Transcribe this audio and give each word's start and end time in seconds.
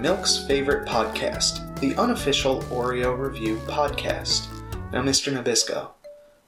Milk's 0.00 0.38
Favorite 0.46 0.88
Podcast, 0.88 1.78
the 1.78 1.94
unofficial 1.96 2.62
Oreo 2.62 3.18
review 3.18 3.56
podcast. 3.66 4.46
Now, 4.92 5.02
Mr. 5.02 5.30
Nabisco, 5.30 5.90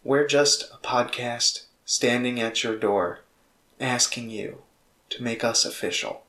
we're 0.03 0.27
just 0.27 0.73
a 0.73 0.79
podcast 0.79 1.67
standing 1.85 2.41
at 2.41 2.65
your 2.65 2.77
door 2.77 3.21
asking 3.79 4.31
you 4.31 4.63
to 5.11 5.23
make 5.23 5.45
us 5.45 5.67
official. 5.67 6.23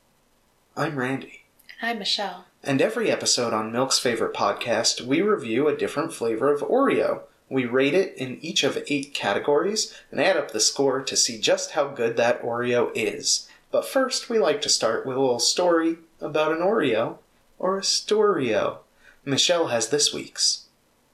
I'm 0.76 0.98
Randy. 0.98 1.44
And 1.80 1.92
I'm 1.92 1.98
Michelle. 1.98 2.44
And 2.62 2.82
every 2.82 3.10
episode 3.10 3.54
on 3.54 3.72
Milk's 3.72 3.98
Favorite 3.98 4.34
Podcast, 4.34 5.00
we 5.00 5.22
review 5.22 5.66
a 5.66 5.76
different 5.76 6.12
flavor 6.12 6.52
of 6.52 6.60
Oreo. 6.60 7.22
We 7.48 7.64
rate 7.64 7.94
it 7.94 8.14
in 8.18 8.38
each 8.42 8.64
of 8.64 8.84
eight 8.88 9.14
categories 9.14 9.94
and 10.10 10.20
add 10.20 10.36
up 10.36 10.50
the 10.50 10.60
score 10.60 11.00
to 11.00 11.16
see 11.16 11.40
just 11.40 11.70
how 11.70 11.88
good 11.88 12.18
that 12.18 12.42
Oreo 12.42 12.90
is. 12.94 13.48
But 13.70 13.88
first, 13.88 14.28
we 14.28 14.38
like 14.38 14.60
to 14.60 14.68
start 14.68 15.06
with 15.06 15.16
a 15.16 15.20
little 15.20 15.40
story 15.40 15.96
about 16.24 16.52
an 16.52 16.58
Oreo 16.58 17.18
or 17.58 17.78
a 17.78 17.82
Storio. 17.82 18.78
Michelle 19.24 19.68
has 19.68 19.88
this 19.88 20.12
week's. 20.12 20.66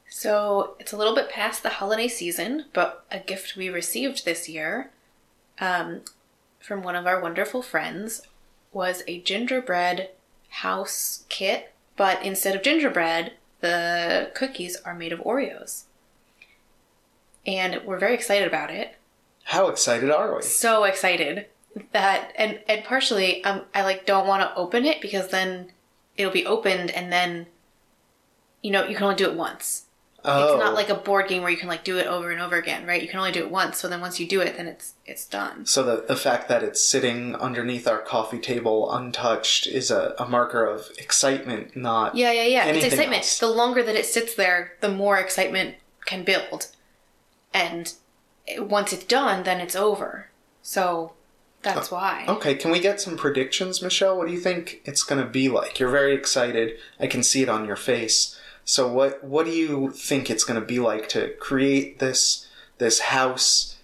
So 0.08 0.74
it's 0.80 0.92
a 0.92 0.96
little 0.96 1.14
bit 1.14 1.30
past 1.30 1.62
the 1.62 1.68
holiday 1.68 2.08
season, 2.08 2.66
but 2.72 3.04
a 3.10 3.20
gift 3.20 3.56
we 3.56 3.68
received 3.68 4.24
this 4.24 4.48
year 4.48 4.90
um, 5.60 6.02
from 6.58 6.82
one 6.82 6.96
of 6.96 7.06
our 7.06 7.20
wonderful 7.20 7.62
friends 7.62 8.22
was 8.72 9.02
a 9.06 9.20
gingerbread 9.20 10.10
house 10.48 11.24
kit, 11.28 11.72
but 11.96 12.22
instead 12.24 12.56
of 12.56 12.62
gingerbread, 12.62 13.32
the 13.60 14.30
cookies 14.34 14.76
are 14.84 14.94
made 14.94 15.12
of 15.12 15.20
Oreos. 15.20 15.84
And 17.46 17.80
we're 17.84 17.98
very 17.98 18.14
excited 18.14 18.46
about 18.46 18.70
it. 18.70 18.96
How 19.44 19.68
excited 19.68 20.10
are 20.10 20.36
we? 20.36 20.42
So 20.42 20.84
excited 20.84 21.46
that 21.92 22.32
and 22.36 22.60
and 22.68 22.84
partially 22.84 23.44
um 23.44 23.62
I 23.74 23.82
like 23.82 24.06
don't 24.06 24.26
want 24.26 24.42
to 24.42 24.54
open 24.56 24.84
it 24.84 25.00
because 25.00 25.28
then 25.28 25.72
it'll 26.16 26.32
be 26.32 26.46
opened 26.46 26.90
and 26.90 27.12
then 27.12 27.46
you 28.62 28.70
know 28.70 28.84
you 28.84 28.94
can 28.94 29.04
only 29.04 29.16
do 29.16 29.28
it 29.28 29.36
once. 29.36 29.86
Oh, 30.22 30.52
It's 30.52 30.62
not 30.62 30.74
like 30.74 30.90
a 30.90 30.94
board 30.94 31.28
game 31.28 31.40
where 31.40 31.50
you 31.50 31.56
can 31.56 31.68
like 31.68 31.82
do 31.82 31.96
it 31.96 32.06
over 32.06 32.30
and 32.30 32.42
over 32.42 32.56
again, 32.56 32.86
right? 32.86 33.00
You 33.00 33.08
can 33.08 33.18
only 33.18 33.32
do 33.32 33.40
it 33.40 33.50
once. 33.50 33.78
So 33.78 33.88
then 33.88 34.02
once 34.02 34.20
you 34.20 34.28
do 34.28 34.42
it, 34.42 34.54
then 34.56 34.66
it's 34.66 34.92
it's 35.06 35.24
done. 35.24 35.64
so 35.64 35.82
the, 35.82 36.04
the 36.06 36.16
fact 36.16 36.48
that 36.48 36.62
it's 36.62 36.82
sitting 36.84 37.34
underneath 37.36 37.88
our 37.88 38.00
coffee 38.02 38.38
table 38.38 38.92
untouched 38.92 39.66
is 39.66 39.90
a, 39.90 40.14
a 40.18 40.28
marker 40.28 40.66
of 40.66 40.90
excitement, 40.98 41.74
not 41.74 42.14
Yeah, 42.16 42.32
yeah, 42.32 42.44
yeah. 42.44 42.66
It's 42.66 42.84
excitement. 42.84 43.18
else. 43.22 43.38
The 43.38 43.48
longer 43.48 43.82
that 43.82 43.96
it 43.96 44.04
sits 44.04 44.34
there, 44.34 44.72
the 44.80 44.90
more 44.90 45.16
excitement 45.18 45.76
can 46.04 46.22
build. 46.22 46.66
And 47.54 47.94
once 48.58 48.92
it's 48.92 49.04
done, 49.04 49.44
then 49.44 49.58
it's 49.60 49.74
over. 49.76 50.28
So 50.60 51.14
that's 51.62 51.90
why. 51.90 52.24
Okay, 52.28 52.54
can 52.54 52.70
we 52.70 52.80
get 52.80 53.00
some 53.00 53.16
predictions, 53.16 53.82
Michelle? 53.82 54.16
What 54.16 54.26
do 54.28 54.32
you 54.32 54.40
think 54.40 54.80
it's 54.84 55.02
going 55.02 55.22
to 55.22 55.28
be 55.28 55.48
like? 55.48 55.78
You're 55.78 55.90
very 55.90 56.14
excited. 56.14 56.78
I 56.98 57.06
can 57.06 57.22
see 57.22 57.42
it 57.42 57.48
on 57.48 57.64
your 57.66 57.76
face. 57.76 58.38
So 58.64 58.90
what 58.92 59.22
what 59.24 59.46
do 59.46 59.52
you 59.52 59.90
think 59.90 60.30
it's 60.30 60.44
going 60.44 60.60
to 60.60 60.66
be 60.66 60.78
like 60.78 61.08
to 61.10 61.34
create 61.40 61.98
this 61.98 62.46
this 62.78 63.00
house? 63.00 63.76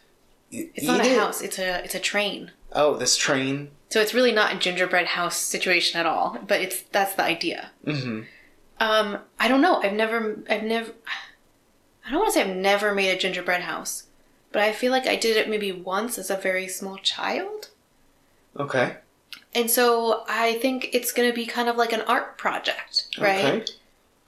It's 0.51 0.87
not 0.87 1.05
a 1.05 1.19
house. 1.19 1.43
It's 1.43 1.59
a 1.59 1.83
it's 1.85 1.95
a 1.95 2.01
train. 2.01 2.53
Oh, 2.73 2.97
this 2.97 3.17
train. 3.17 3.71
So 3.89 4.01
it's 4.01 4.15
really 4.15 4.33
not 4.33 4.55
a 4.55 4.59
gingerbread 4.59 5.07
house 5.09 5.37
situation 5.37 5.99
at 6.01 6.07
all. 6.07 6.39
But 6.47 6.61
it's 6.61 6.83
that's 6.93 7.15
the 7.15 7.25
idea. 7.25 7.71
Mhm. 7.87 8.27
Um, 8.79 9.19
I 9.41 9.49
don't 9.49 9.63
know. 9.63 9.81
I've 9.83 9.95
never, 9.95 10.39
I've 10.51 10.63
never, 10.63 10.93
I 12.07 12.11
don't 12.11 12.21
want 12.21 12.35
to 12.35 12.39
say 12.39 12.43
I've 12.43 12.55
never 12.57 12.95
made 12.95 13.09
a 13.09 13.19
gingerbread 13.19 13.63
house, 13.63 14.05
but 14.57 14.63
I 14.63 14.73
feel 14.73 14.91
like 14.91 15.07
I 15.07 15.17
did 15.17 15.37
it 15.37 15.51
maybe 15.51 15.71
once 15.71 16.17
as 16.17 16.31
a 16.31 16.35
very 16.35 16.67
small 16.67 16.97
child. 16.97 17.69
Okay. 18.59 18.97
And 19.55 19.71
so 19.71 20.25
I 20.31 20.55
think 20.55 20.95
it's 20.95 21.13
going 21.13 21.29
to 21.29 21.35
be 21.35 21.45
kind 21.45 21.69
of 21.69 21.77
like 21.77 21.93
an 21.93 22.01
art 22.01 22.39
project, 22.39 23.15
right? 23.21 23.45
Okay. 23.45 23.73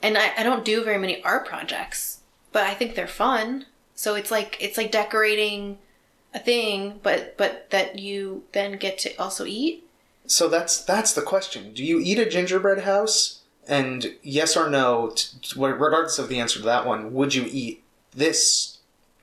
And 0.03 0.19
I, 0.19 0.31
I 0.37 0.43
don't 0.43 0.63
do 0.63 0.83
very 0.83 0.99
many 0.99 1.23
art 1.23 1.47
projects, 1.47 2.19
but 2.51 2.61
I 2.61 2.75
think 2.75 2.93
they're 2.93 3.07
fun. 3.07 3.65
So 3.95 4.13
it's 4.13 4.29
like 4.29 4.55
it's 4.59 4.77
like 4.77 4.91
decorating 4.91 5.79
a 6.31 6.37
thing, 6.37 6.99
but 7.01 7.35
but 7.35 7.71
that 7.71 7.97
you 7.97 8.43
then 8.51 8.77
get 8.77 8.99
to 8.99 9.15
also 9.15 9.45
eat. 9.45 9.83
So 10.27 10.47
that's 10.47 10.85
that's 10.85 11.11
the 11.11 11.23
question. 11.23 11.73
Do 11.73 11.83
you 11.83 11.99
eat 11.99 12.19
a 12.19 12.29
gingerbread 12.29 12.83
house? 12.83 13.41
And 13.67 14.15
yes 14.21 14.55
or 14.55 14.69
no, 14.69 15.11
t- 15.15 15.59
regardless 15.59 16.19
of 16.19 16.29
the 16.29 16.39
answer 16.39 16.59
to 16.59 16.65
that 16.65 16.85
one, 16.85 17.15
would 17.15 17.33
you 17.33 17.47
eat 17.49 17.81
this 18.13 18.78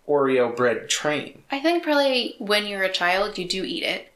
Oreo 0.09 0.55
bread 0.55 0.89
train? 0.89 1.43
I 1.50 1.61
think 1.61 1.83
probably 1.83 2.37
when 2.39 2.67
you're 2.67 2.83
a 2.83 2.93
child, 2.93 3.39
you 3.39 3.47
do 3.49 3.65
eat 3.65 3.83
it. 3.83 4.12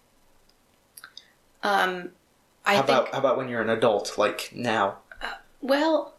Um, 1.63 2.11
I 2.65 2.77
how 2.77 2.83
think. 2.83 2.99
about 2.99 3.13
how 3.13 3.19
about 3.19 3.37
when 3.37 3.49
you're 3.49 3.63
an 3.63 3.71
adult, 3.71 4.17
like 4.19 4.51
now? 4.55 4.99
Well, 5.61 6.15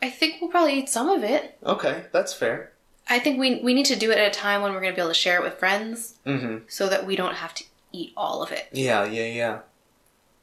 I 0.00 0.10
think 0.10 0.40
we'll 0.40 0.50
probably 0.50 0.74
eat 0.74 0.88
some 0.88 1.08
of 1.08 1.22
it. 1.22 1.56
Okay, 1.64 2.04
that's 2.12 2.34
fair. 2.34 2.72
I 3.08 3.18
think 3.18 3.38
we 3.38 3.60
we 3.62 3.74
need 3.74 3.86
to 3.86 3.96
do 3.96 4.10
it 4.10 4.18
at 4.18 4.28
a 4.28 4.38
time 4.38 4.62
when 4.62 4.72
we're 4.72 4.80
going 4.80 4.92
to 4.92 4.96
be 4.96 5.00
able 5.02 5.10
to 5.10 5.14
share 5.18 5.36
it 5.38 5.42
with 5.44 5.58
friends, 5.58 6.14
Mm-hmm. 6.26 6.64
so 6.68 6.88
that 6.88 7.06
we 7.06 7.14
don't 7.16 7.34
have 7.36 7.54
to 7.54 7.64
eat 7.92 8.12
all 8.16 8.42
of 8.42 8.50
it. 8.50 8.68
Yeah, 8.72 9.04
yeah, 9.04 9.26
yeah. 9.26 9.58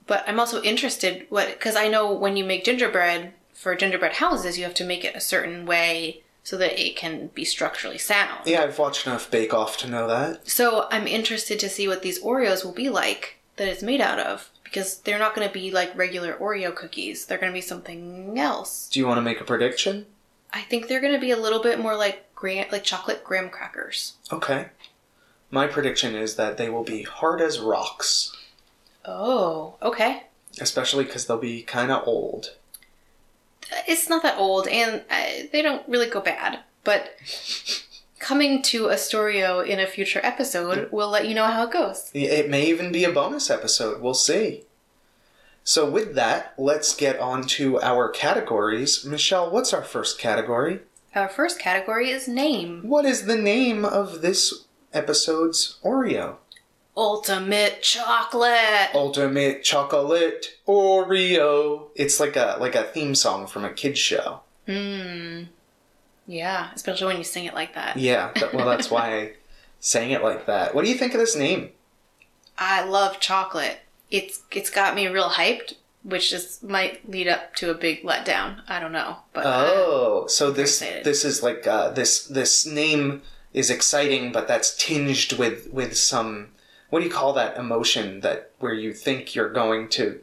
But 0.07 0.24
I'm 0.28 0.40
also 0.40 0.62
interested 0.62 1.25
what 1.30 1.47
because 1.50 1.75
I 1.75 1.88
know 1.88 2.12
when 2.13 2.38
you 2.38 2.44
make 2.46 2.63
gingerbread 2.63 3.34
for 3.53 3.75
gingerbread 3.75 4.13
houses, 4.13 4.57
you 4.57 4.63
have 4.63 4.74
to 4.75 4.86
make 4.86 5.03
it 5.03 5.16
a 5.16 5.19
certain 5.22 5.66
way 5.66 6.24
so 6.50 6.58
that 6.58 6.84
it 6.84 6.96
can 6.96 7.28
be 7.36 7.46
structurally 7.46 8.00
sound. 8.00 8.42
Yeah, 8.48 8.64
I've 8.64 8.80
watched 8.80 9.06
enough 9.06 9.30
Bake 9.30 9.54
Off 9.54 9.78
to 9.78 9.88
know 9.88 10.08
that. 10.08 10.50
So 10.50 10.88
I'm 10.90 11.06
interested 11.06 11.60
to 11.60 11.70
see 11.70 11.88
what 11.88 12.02
these 12.02 12.20
Oreos 12.24 12.66
will 12.66 12.72
be 12.72 12.90
like 12.90 13.38
that 13.58 13.68
it's 13.68 13.84
made 13.84 14.02
out 14.02 14.18
of 14.18 14.50
because 14.64 14.98
they're 15.02 15.20
not 15.20 15.36
going 15.36 15.48
to 15.48 15.54
be 15.54 15.70
like 15.70 15.96
regular 15.96 16.34
Oreo 16.34 16.74
cookies. 16.76 17.28
They're 17.28 17.38
going 17.38 17.52
to 17.52 17.58
be 17.58 17.62
something 17.62 18.40
else. 18.40 18.90
Do 18.90 19.00
you 19.00 19.06
want 19.06 19.20
to 19.20 19.22
make 19.22 19.40
a 19.40 19.44
prediction? 19.44 20.08
I 20.52 20.62
think 20.62 20.88
they're 20.88 21.02
going 21.02 21.14
to 21.14 21.20
be 21.20 21.30
a 21.30 21.38
little 21.38 21.62
bit 21.62 21.80
more 21.80 21.96
like 21.96 22.34
gra- 22.34 22.66
like 22.72 22.84
chocolate 22.84 23.24
graham 23.24 23.52
crackers. 23.52 24.14
Okay. 24.31 24.70
My 25.52 25.68
prediction 25.68 26.16
is 26.16 26.36
that 26.38 26.58
they 26.58 26.72
will 26.72 26.84
be 26.84 27.04
hard 27.04 27.42
as 27.42 27.60
rocks, 27.60 28.36
Oh, 29.06 29.76
okay. 29.84 30.24
especially 30.60 31.04
because 31.04 31.28
they'll 31.28 31.38
be 31.38 31.62
kind 31.62 31.92
of 31.92 32.08
old. 32.08 32.56
It's 33.88 34.09
not 34.09 34.24
that 34.24 34.38
old, 34.38 34.68
and 34.68 35.03
uh, 35.09 35.25
they 35.52 35.62
don't 35.62 35.88
really 35.88 36.09
go 36.09 36.22
bad. 36.22 36.59
But 36.84 37.16
coming 38.19 38.62
to 38.63 38.88
a 38.88 38.96
Storio 38.96 39.66
in 39.66 39.80
a 39.80 39.88
future 39.88 40.22
episode, 40.24 40.90
we'll 40.91 41.09
let 41.09 41.28
you 41.28 41.35
know 41.35 41.46
how 41.46 41.63
it 41.63 41.72
goes. 41.72 42.12
It 42.13 42.50
may 42.50 42.66
even 42.68 42.91
be 42.91 43.03
a 43.03 43.12
bonus 43.12 43.50
episode. 43.50 44.02
We'll 44.02 44.13
see. 44.13 44.63
So, 45.63 45.90
with 45.90 46.16
that, 46.16 46.53
let's 46.57 46.96
get 46.96 47.19
on 47.19 47.44
to 47.47 47.80
our 47.81 48.09
categories. 48.09 49.06
Michelle, 49.06 49.52
what's 49.52 49.74
our 49.74 49.84
first 49.84 50.18
category? 50.18 50.80
Our 51.16 51.30
first 51.30 51.59
category 51.59 52.09
is 52.09 52.28
name. 52.28 52.81
What 52.88 53.06
is 53.06 53.25
the 53.25 53.38
name 53.38 53.84
of 53.86 54.22
this 54.22 54.66
episode's 54.94 55.78
Oreo? 55.84 56.38
Ultimate 57.00 57.82
chocolate. 57.82 58.90
Ultimate 58.94 59.64
Chocolate 59.64 60.48
Oreo. 60.68 61.88
It's 61.96 62.20
like 62.20 62.36
a 62.36 62.58
like 62.60 62.76
a 62.76 62.84
theme 62.84 63.16
song 63.16 63.48
from 63.48 63.64
a 63.64 63.70
kids 63.72 64.00
show. 64.00 64.42
Hmm. 64.68 65.44
Yeah, 66.28 66.70
especially 66.76 67.08
when 67.08 67.18
you 67.18 67.24
sing 67.24 67.46
it 67.46 67.54
like 67.54 67.74
that. 67.76 67.96
Yeah, 67.98 68.32
that, 68.36 68.54
well, 68.54 68.66
that's 68.68 68.92
why 68.96 69.16
I 69.18 69.32
sang 69.80 70.12
it 70.12 70.22
like 70.22 70.46
that. 70.48 70.76
What 70.76 70.84
do 70.84 70.92
you 70.92 70.98
think 70.98 71.14
of 71.14 71.22
this 71.22 71.38
name? 71.38 71.70
I 72.58 72.84
love 72.84 73.22
chocolate. 73.22 73.80
It's 74.12 74.42
it's 74.52 74.70
got 74.70 74.94
me 74.94 75.08
real 75.08 75.30
hyped, 75.30 75.76
which 76.04 76.30
just 76.30 76.64
might 76.64 77.10
lead 77.10 77.30
up 77.30 77.56
to 77.56 77.72
a 77.72 77.76
big 77.76 78.04
letdown. 78.04 78.62
I 78.68 78.81
don't 78.81 78.92
know, 78.92 79.20
but 79.31 79.46
Oh, 79.46 80.26
so 80.28 80.52
this 80.52 80.81
excited. 80.81 81.06
this 81.06 81.24
is 81.24 81.42
like 81.42 81.66
uh, 81.66 81.92
this 81.92 82.26
this 82.26 82.66
name 82.66 83.22
is 83.54 83.70
exciting, 83.70 84.34
but 84.34 84.50
that's 84.50 84.76
tinged 84.76 85.31
with 85.40 85.70
with 85.72 85.96
some 85.98 86.50
what 86.89 87.00
do 87.00 87.05
you 87.05 87.11
call 87.11 87.33
that 87.33 87.57
emotion 87.57 88.22
that 88.22 88.51
where 88.59 88.74
you 88.74 88.94
think 88.94 89.36
you're 89.36 89.51
going 89.51 89.89
to 89.89 90.19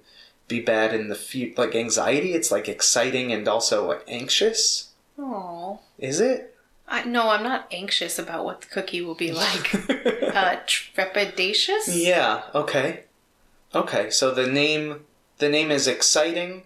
be 0.49 0.61
bad 0.61 0.95
in 0.95 1.09
the 1.09 1.15
future, 1.15 1.55
like 1.63 1.75
anxiety. 1.75 2.33
It's 2.35 2.51
like 2.51 2.69
exciting 2.69 3.33
and 3.33 3.47
also 3.49 3.89
like, 3.89 4.05
anxious. 4.09 4.91
oh, 5.19 5.81
Is 5.99 6.21
it? 6.21 6.55
I 6.89 7.03
no, 7.05 7.31
I'm 7.31 7.43
not 7.43 7.67
anxious 7.73 8.17
about 8.19 8.45
what 8.45 8.61
the 8.61 8.69
cookie 8.69 9.03
will 9.03 9.17
be 9.17 9.33
like. 9.33 9.75
uh, 10.35 10.57
trepidatious. 10.67 11.89
Yeah. 11.89 12.43
Okay. 12.55 13.05
Okay. 13.75 14.11
So 14.11 14.33
the 14.33 14.47
name 14.47 15.01
the 15.39 15.49
name 15.49 15.71
is 15.73 15.89
exciting, 15.89 16.63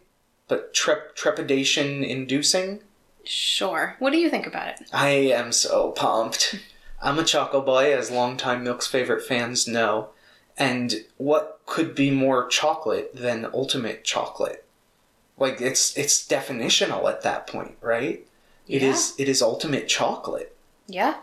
but 0.47 0.75
trep- 0.75 1.15
trepidation 1.17 2.05
inducing. 2.05 2.81
Sure. 3.25 3.97
What 3.99 4.13
do 4.13 4.19
you 4.19 4.29
think 4.29 4.47
about 4.47 4.69
it? 4.69 4.81
I 4.93 5.09
am 5.09 5.53
so 5.53 5.93
pumped. 5.93 6.61
I'm 7.03 7.19
a 7.19 7.25
Choco 7.25 7.61
Boy, 7.61 7.97
as 7.97 8.11
longtime 8.11 8.63
Milk's 8.63 8.87
favorite 8.87 9.25
fans 9.25 9.67
know. 9.67 10.11
And 10.57 11.05
what 11.17 11.61
could 11.65 11.95
be 11.95 12.11
more 12.11 12.47
chocolate 12.49 13.15
than 13.15 13.47
ultimate 13.55 14.05
chocolate? 14.05 14.65
Like 15.39 15.61
it's 15.61 15.97
it's 15.97 16.27
definitional 16.27 17.11
at 17.11 17.23
that 17.23 17.47
point, 17.47 17.77
right? 17.81 18.27
Yeah. 18.67 18.77
It 18.77 18.83
is 18.83 19.15
it 19.19 19.29
is 19.29 19.41
ultimate 19.41 19.89
chocolate. 19.89 20.55
Yeah. 20.87 21.21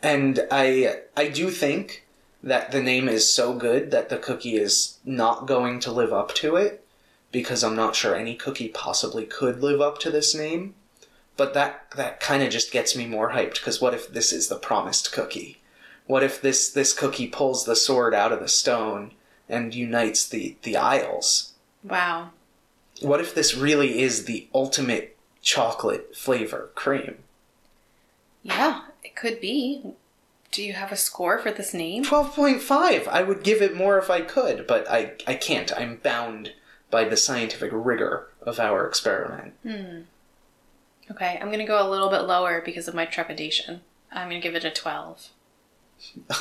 And 0.00 0.46
I 0.50 1.00
I 1.16 1.28
do 1.28 1.50
think 1.50 2.06
that 2.42 2.70
the 2.70 2.82
name 2.82 3.08
is 3.08 3.32
so 3.32 3.52
good 3.52 3.90
that 3.90 4.08
the 4.08 4.16
cookie 4.16 4.56
is 4.56 4.98
not 5.04 5.46
going 5.46 5.80
to 5.80 5.92
live 5.92 6.12
up 6.12 6.34
to 6.36 6.56
it 6.56 6.86
because 7.32 7.62
I'm 7.62 7.76
not 7.76 7.96
sure 7.96 8.14
any 8.14 8.34
cookie 8.34 8.68
possibly 8.68 9.26
could 9.26 9.60
live 9.60 9.80
up 9.80 9.98
to 10.00 10.10
this 10.10 10.34
name. 10.34 10.74
But 11.40 11.54
that 11.54 11.90
that 11.96 12.20
kind 12.20 12.42
of 12.42 12.50
just 12.50 12.70
gets 12.70 12.94
me 12.94 13.06
more 13.06 13.30
hyped 13.30 13.54
because 13.54 13.80
what 13.80 13.94
if 13.94 14.12
this 14.12 14.30
is 14.30 14.48
the 14.48 14.58
promised 14.58 15.10
cookie? 15.10 15.62
What 16.06 16.22
if 16.22 16.42
this 16.42 16.68
this 16.68 16.92
cookie 16.92 17.28
pulls 17.28 17.64
the 17.64 17.74
sword 17.74 18.12
out 18.12 18.30
of 18.30 18.40
the 18.40 18.46
stone 18.46 19.12
and 19.48 19.74
unites 19.74 20.28
the 20.28 20.58
the 20.64 20.76
isles? 20.76 21.54
Wow. 21.82 22.32
What 23.00 23.22
if 23.22 23.34
this 23.34 23.54
really 23.54 24.02
is 24.02 24.26
the 24.26 24.48
ultimate 24.54 25.16
chocolate 25.40 26.14
flavor 26.14 26.72
cream? 26.74 27.20
Yeah, 28.42 28.82
it 29.02 29.16
could 29.16 29.40
be. 29.40 29.94
Do 30.52 30.62
you 30.62 30.74
have 30.74 30.92
a 30.92 30.96
score 30.96 31.38
for 31.38 31.50
this 31.50 31.72
name? 31.72 32.04
12.5. 32.04 33.08
I 33.08 33.22
would 33.22 33.42
give 33.42 33.62
it 33.62 33.74
more 33.74 33.96
if 33.96 34.10
I 34.10 34.20
could, 34.20 34.66
but 34.66 34.86
I, 34.90 35.12
I 35.26 35.36
can't. 35.36 35.72
I'm 35.74 35.96
bound 35.96 36.52
by 36.90 37.04
the 37.04 37.16
scientific 37.16 37.70
rigor 37.72 38.28
of 38.42 38.60
our 38.60 38.86
experiment. 38.86 39.54
Hmm. 39.62 40.00
Okay, 41.10 41.38
I'm 41.40 41.50
gonna 41.50 41.66
go 41.66 41.86
a 41.86 41.88
little 41.88 42.08
bit 42.08 42.22
lower 42.22 42.62
because 42.64 42.86
of 42.88 42.94
my 42.94 43.04
trepidation. 43.04 43.80
I'm 44.12 44.28
gonna 44.28 44.40
give 44.40 44.54
it 44.54 44.64
a 44.64 44.70
12. 44.70 45.30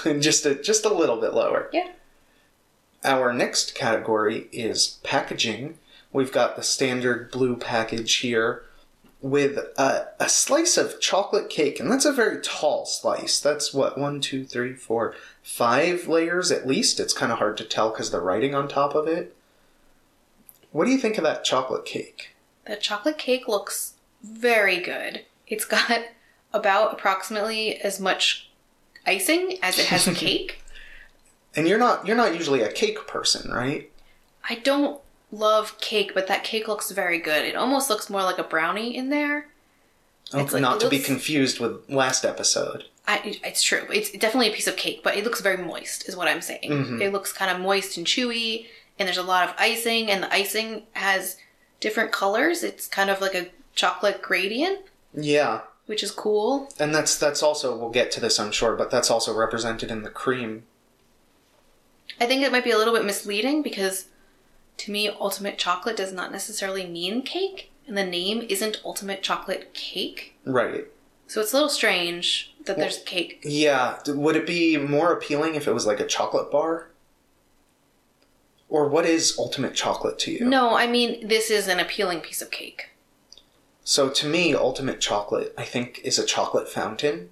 just 0.20 0.46
a 0.46 0.56
just 0.56 0.86
a 0.86 0.94
little 0.94 1.20
bit 1.20 1.34
lower. 1.34 1.70
Yeah. 1.74 1.92
Our 3.04 3.34
next 3.34 3.76
category 3.76 4.48
is 4.52 5.00
packaging. 5.04 5.78
We've 6.12 6.32
got 6.32 6.56
the 6.56 6.64
standard 6.64 7.32
blue 7.32 7.56
package 7.56 8.16
here 8.16 8.64
with 9.22 9.58
a, 9.78 10.08
a 10.20 10.30
slice 10.30 10.78
of 10.78 11.00
chocolate 11.00 11.50
cake, 11.50 11.80
and 11.80 11.92
that's 11.92 12.06
a 12.06 12.14
very 12.14 12.42
tall 12.42 12.86
slice. 12.86 13.40
That's 13.40 13.74
what 13.74 13.98
one, 13.98 14.22
two, 14.22 14.46
three, 14.46 14.74
four, 14.74 15.16
five 15.44 16.08
layers 16.08 16.52
at 16.52 16.68
least. 16.68 17.00
It's 17.00 17.14
kind 17.14 17.32
of 17.32 17.38
hard 17.38 17.58
to 17.58 17.66
tell 17.66 17.90
because 17.90 18.12
the 18.12 18.22
writing 18.22 18.56
on 18.56 18.68
top 18.68 18.96
of 18.96 19.08
it. 19.08 19.36
What 20.72 20.86
do 20.86 20.92
you 20.92 20.98
think 20.98 21.18
of 21.18 21.24
that 21.24 21.44
chocolate 21.44 21.86
cake? 21.86 22.36
The 22.66 22.76
chocolate 22.76 23.18
cake 23.18 23.48
looks 23.48 23.94
very 24.24 24.80
good. 24.80 25.26
It's 25.48 25.66
got 25.66 26.02
about 26.54 26.94
approximately 26.94 27.76
as 27.78 28.00
much 28.00 28.50
icing 29.06 29.58
as 29.62 29.78
it 29.80 29.86
has 29.88 30.06
cake. 30.18 30.62
And 31.56 31.68
you're 31.68 31.80
not 31.80 32.06
you're 32.08 32.16
not 32.18 32.34
usually 32.36 32.62
a 32.62 32.72
cake 32.72 33.08
person, 33.08 33.52
right? 33.52 33.92
I 34.48 34.56
don't 34.56 35.02
love 35.32 35.80
cake, 35.80 36.14
but 36.14 36.28
that 36.28 36.44
cake 36.44 36.68
looks 36.68 36.92
very 36.92 37.20
good. 37.20 37.46
It 37.46 37.56
almost 37.56 37.90
looks 37.90 38.10
more 38.10 38.24
like 38.24 38.38
a 38.40 38.44
brownie 38.44 38.96
in 38.96 39.10
there. 39.10 39.48
It's 40.34 40.54
like- 40.54 40.62
not 40.62 40.80
to 40.82 40.90
be 40.90 41.00
confused 41.00 41.60
with 41.60 41.88
last 41.90 42.24
episode. 42.24 42.86
I, 43.08 43.40
it's 43.44 43.64
true. 43.64 43.88
It's 43.92 44.12
definitely 44.12 44.50
a 44.50 44.54
piece 44.54 44.68
of 44.68 44.76
cake, 44.78 45.02
but 45.04 45.18
it 45.18 45.24
looks 45.24 45.42
very 45.42 45.58
moist, 45.58 46.08
is 46.08 46.16
what 46.16 46.28
I'm 46.28 46.42
saying. 46.42 46.70
Mhm. 46.70 47.02
It 47.02 47.12
looks 47.12 47.34
kind 47.34 47.50
of 47.50 47.60
moist 47.60 47.98
and 47.98 48.06
chewy, 48.06 48.68
and 49.00 49.08
there's 49.08 49.18
a 49.18 49.24
lot 49.24 49.50
of 49.50 49.56
icing, 49.58 50.12
and 50.12 50.22
the 50.22 50.32
icing 50.32 50.84
has 50.94 51.38
different 51.80 52.12
colors. 52.12 52.62
It's 52.64 52.88
kind 52.88 53.10
of 53.10 53.20
like 53.20 53.34
a 53.34 53.48
chocolate 53.84 54.22
gradient, 54.22 54.80
Yeah, 55.14 55.62
which 55.86 56.04
is 56.04 56.12
cool. 56.12 56.70
and 56.78 56.94
that's 56.94 57.18
that's 57.18 57.42
also 57.42 57.76
we'll 57.78 57.90
get 57.90 58.12
to 58.12 58.20
this 58.20 58.38
I'm 58.40 58.52
sure, 58.52 58.76
but 58.76 58.92
that's 58.92 59.10
also 59.10 59.34
represented 59.34 59.90
in 59.90 60.04
the 60.04 60.10
cream. 60.10 60.64
I 62.20 62.26
think 62.26 62.42
it 62.44 62.52
might 62.52 62.66
be 62.66 62.72
a 62.72 62.78
little 62.78 62.94
bit 62.94 63.06
misleading 63.06 63.62
because 63.64 64.08
to 64.78 64.92
me, 64.92 65.10
ultimate 65.10 65.58
chocolate 65.58 65.96
does 65.98 66.12
not 66.12 66.32
necessarily 66.32 66.86
mean 66.86 67.22
cake, 67.22 67.72
and 67.88 67.98
the 67.98 68.06
name 68.06 68.46
isn't 68.50 68.82
ultimate 68.84 69.24
chocolate 69.24 69.74
cake. 69.74 70.36
Right. 70.46 70.86
So 71.28 71.40
it's 71.42 71.54
a 71.54 71.56
little 71.56 71.70
strange 71.70 72.54
that 72.66 72.76
Well- 72.78 72.86
there's 72.86 73.00
cake. 73.04 73.40
Yeah. 73.44 74.00
Would 74.08 74.36
it 74.36 74.46
be 74.48 74.76
more 74.78 75.14
appealing 75.14 75.56
if 75.56 75.68
it 75.68 75.74
was 75.74 75.86
like 75.86 76.00
a 76.02 76.06
chocolate 76.08 76.52
bar? 76.52 76.90
Or 78.68 78.88
what 78.88 79.06
is 79.06 79.36
ultimate 79.38 79.74
chocolate 79.76 80.20
to 80.20 80.32
you? 80.32 80.46
No, 80.46 80.76
I 80.76 80.86
mean, 80.88 81.28
this 81.28 81.50
is 81.50 81.68
an 81.68 81.80
appealing 81.80 82.20
piece 82.22 82.42
of 82.42 82.52
cake. 82.52 82.90
So 83.90 84.08
to 84.08 84.28
me, 84.28 84.54
ultimate 84.54 85.02
chocolate, 85.02 85.52
I 85.58 85.64
think, 85.64 86.00
is 86.04 86.20
a 86.20 86.24
chocolate 86.24 86.70
fountain. 86.70 87.32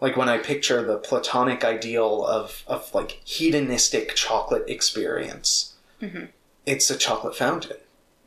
Like 0.00 0.16
when 0.16 0.28
I 0.28 0.38
picture 0.38 0.80
the 0.80 0.96
platonic 0.96 1.64
ideal 1.64 2.24
of, 2.24 2.62
of 2.68 2.94
like 2.94 3.20
hedonistic 3.24 4.14
chocolate 4.14 4.62
experience, 4.68 5.74
Mhm. 6.00 6.28
it's 6.66 6.88
a 6.88 6.96
chocolate 6.96 7.34
fountain. 7.34 7.78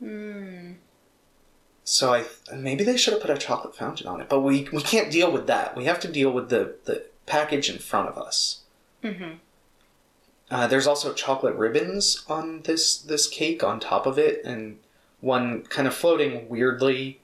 Mm. 0.02 0.74
So 1.82 2.12
I 2.12 2.24
maybe 2.54 2.84
they 2.84 2.98
should 2.98 3.14
have 3.14 3.22
put 3.22 3.30
a 3.30 3.38
chocolate 3.38 3.74
fountain 3.74 4.06
on 4.06 4.20
it, 4.20 4.28
but 4.28 4.40
we 4.40 4.68
we 4.70 4.82
can't 4.82 5.10
deal 5.10 5.32
with 5.32 5.46
that. 5.46 5.74
We 5.74 5.86
have 5.86 6.00
to 6.00 6.08
deal 6.08 6.30
with 6.30 6.50
the 6.50 6.74
the 6.84 7.06
package 7.24 7.70
in 7.70 7.78
front 7.78 8.10
of 8.10 8.18
us. 8.18 8.60
hmm 9.00 9.36
Uh, 10.50 10.66
there's 10.66 10.86
also 10.86 11.14
chocolate 11.14 11.54
ribbons 11.56 12.22
on 12.28 12.60
this 12.68 12.98
this 12.98 13.26
cake 13.26 13.64
on 13.64 13.80
top 13.80 14.04
of 14.04 14.18
it, 14.18 14.44
and 14.44 14.78
one 15.20 15.62
kind 15.62 15.88
of 15.88 15.94
floating 15.94 16.50
weirdly 16.50 17.20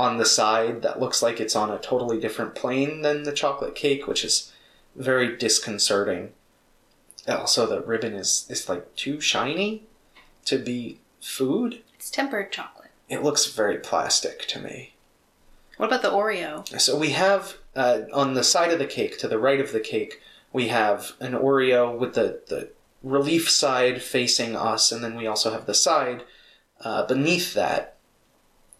on 0.00 0.16
the 0.16 0.24
side 0.24 0.80
that 0.80 0.98
looks 0.98 1.22
like 1.22 1.38
it's 1.38 1.54
on 1.54 1.70
a 1.70 1.78
totally 1.78 2.18
different 2.18 2.54
plane 2.54 3.02
than 3.02 3.24
the 3.24 3.32
chocolate 3.32 3.74
cake, 3.74 4.06
which 4.06 4.24
is 4.24 4.50
very 4.96 5.36
disconcerting. 5.36 6.32
Also, 7.28 7.66
the 7.66 7.82
ribbon 7.82 8.14
is 8.14 8.46
is 8.48 8.66
like 8.66 8.96
too 8.96 9.20
shiny 9.20 9.84
to 10.46 10.56
be 10.58 11.00
food. 11.20 11.82
It's 11.94 12.10
tempered 12.10 12.50
chocolate. 12.50 12.90
It 13.10 13.22
looks 13.22 13.44
very 13.46 13.76
plastic 13.76 14.46
to 14.48 14.58
me. 14.58 14.94
What 15.76 15.86
about 15.86 16.02
the 16.02 16.10
Oreo? 16.10 16.80
So 16.80 16.96
we 16.96 17.10
have 17.10 17.58
uh, 17.76 18.02
on 18.12 18.32
the 18.32 18.44
side 18.44 18.72
of 18.72 18.78
the 18.78 18.86
cake, 18.86 19.18
to 19.18 19.28
the 19.28 19.38
right 19.38 19.60
of 19.60 19.72
the 19.72 19.80
cake, 19.80 20.20
we 20.50 20.68
have 20.68 21.12
an 21.20 21.32
Oreo 21.32 21.96
with 21.96 22.14
the, 22.14 22.40
the 22.48 22.70
relief 23.02 23.50
side 23.50 24.02
facing 24.02 24.56
us, 24.56 24.90
and 24.90 25.04
then 25.04 25.14
we 25.14 25.26
also 25.26 25.52
have 25.52 25.66
the 25.66 25.74
side 25.74 26.24
uh, 26.80 27.06
beneath 27.06 27.52
that, 27.52 27.96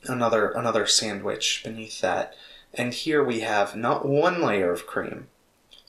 another 0.04 0.50
another 0.50 0.86
sandwich 0.86 1.62
beneath 1.64 2.00
that. 2.00 2.34
And 2.72 2.94
here 2.94 3.22
we 3.24 3.40
have 3.40 3.74
not 3.74 4.06
one 4.06 4.40
layer 4.42 4.72
of 4.72 4.86
cream, 4.86 5.28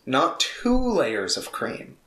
not 0.05 0.39
two 0.39 0.77
layers 0.77 1.37
of 1.37 1.51
cream, 1.51 1.97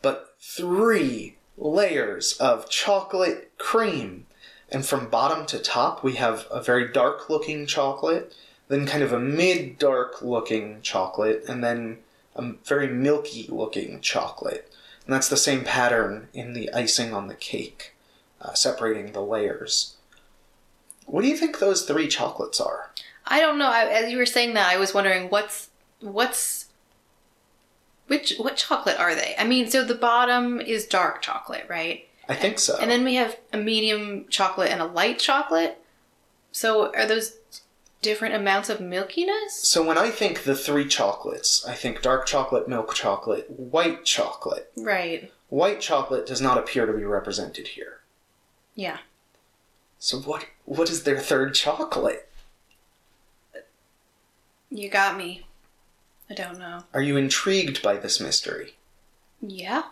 but 0.00 0.34
three 0.40 1.36
layers 1.56 2.32
of 2.34 2.68
chocolate 2.70 3.52
cream. 3.58 4.26
And 4.70 4.84
from 4.84 5.08
bottom 5.08 5.46
to 5.46 5.58
top, 5.58 6.02
we 6.02 6.14
have 6.14 6.46
a 6.50 6.62
very 6.62 6.90
dark 6.90 7.28
looking 7.28 7.66
chocolate, 7.66 8.34
then 8.68 8.86
kind 8.86 9.02
of 9.02 9.12
a 9.12 9.20
mid 9.20 9.78
dark 9.78 10.22
looking 10.22 10.80
chocolate, 10.80 11.44
and 11.46 11.62
then 11.62 11.98
a 12.34 12.52
very 12.64 12.88
milky 12.88 13.46
looking 13.48 14.00
chocolate. 14.00 14.72
And 15.04 15.14
that's 15.14 15.28
the 15.28 15.36
same 15.36 15.64
pattern 15.64 16.28
in 16.32 16.54
the 16.54 16.72
icing 16.72 17.12
on 17.12 17.28
the 17.28 17.34
cake, 17.34 17.94
uh, 18.40 18.54
separating 18.54 19.12
the 19.12 19.20
layers. 19.20 19.93
What 21.06 21.22
do 21.22 21.28
you 21.28 21.36
think 21.36 21.58
those 21.58 21.84
three 21.84 22.08
chocolates 22.08 22.60
are? 22.60 22.90
I 23.26 23.40
don't 23.40 23.58
know. 23.58 23.68
I, 23.68 23.86
as 23.86 24.10
you 24.10 24.18
were 24.18 24.26
saying 24.26 24.54
that, 24.54 24.68
I 24.68 24.76
was 24.76 24.94
wondering 24.94 25.28
what's 25.30 25.70
what's 26.00 26.66
which 28.06 28.36
what 28.38 28.56
chocolate 28.56 28.98
are 28.98 29.14
they? 29.14 29.34
I 29.38 29.44
mean, 29.44 29.70
so 29.70 29.84
the 29.84 29.94
bottom 29.94 30.60
is 30.60 30.86
dark 30.86 31.22
chocolate, 31.22 31.66
right? 31.68 32.08
I 32.28 32.34
think 32.34 32.58
so. 32.58 32.76
And 32.78 32.90
then 32.90 33.04
we 33.04 33.14
have 33.14 33.36
a 33.52 33.58
medium 33.58 34.26
chocolate 34.28 34.70
and 34.70 34.80
a 34.80 34.86
light 34.86 35.18
chocolate. 35.18 35.78
So 36.52 36.92
are 36.94 37.06
those 37.06 37.36
different 38.02 38.34
amounts 38.34 38.68
of 38.68 38.78
milkiness? 38.78 39.50
so 39.50 39.82
when 39.82 39.96
I 39.96 40.10
think 40.10 40.44
the 40.44 40.54
three 40.54 40.86
chocolates, 40.86 41.66
I 41.66 41.74
think 41.74 42.02
dark 42.02 42.26
chocolate, 42.26 42.68
milk 42.68 42.94
chocolate, 42.94 43.48
white 43.50 44.04
chocolate. 44.04 44.70
Right. 44.76 45.32
White 45.48 45.80
chocolate 45.80 46.26
does 46.26 46.42
not 46.42 46.58
appear 46.58 46.84
to 46.84 46.92
be 46.92 47.04
represented 47.04 47.68
here. 47.68 48.00
Yeah. 48.74 48.98
So 50.04 50.18
what 50.18 50.44
what 50.66 50.90
is 50.90 51.04
their 51.04 51.18
third 51.18 51.54
chocolate? 51.54 52.28
You 54.68 54.90
got 54.90 55.16
me. 55.16 55.46
I 56.28 56.34
don't 56.34 56.58
know. 56.58 56.84
Are 56.92 57.00
you 57.00 57.16
intrigued 57.16 57.80
by 57.80 57.96
this 57.96 58.20
mystery? 58.20 58.74
Yeah. 59.40 59.84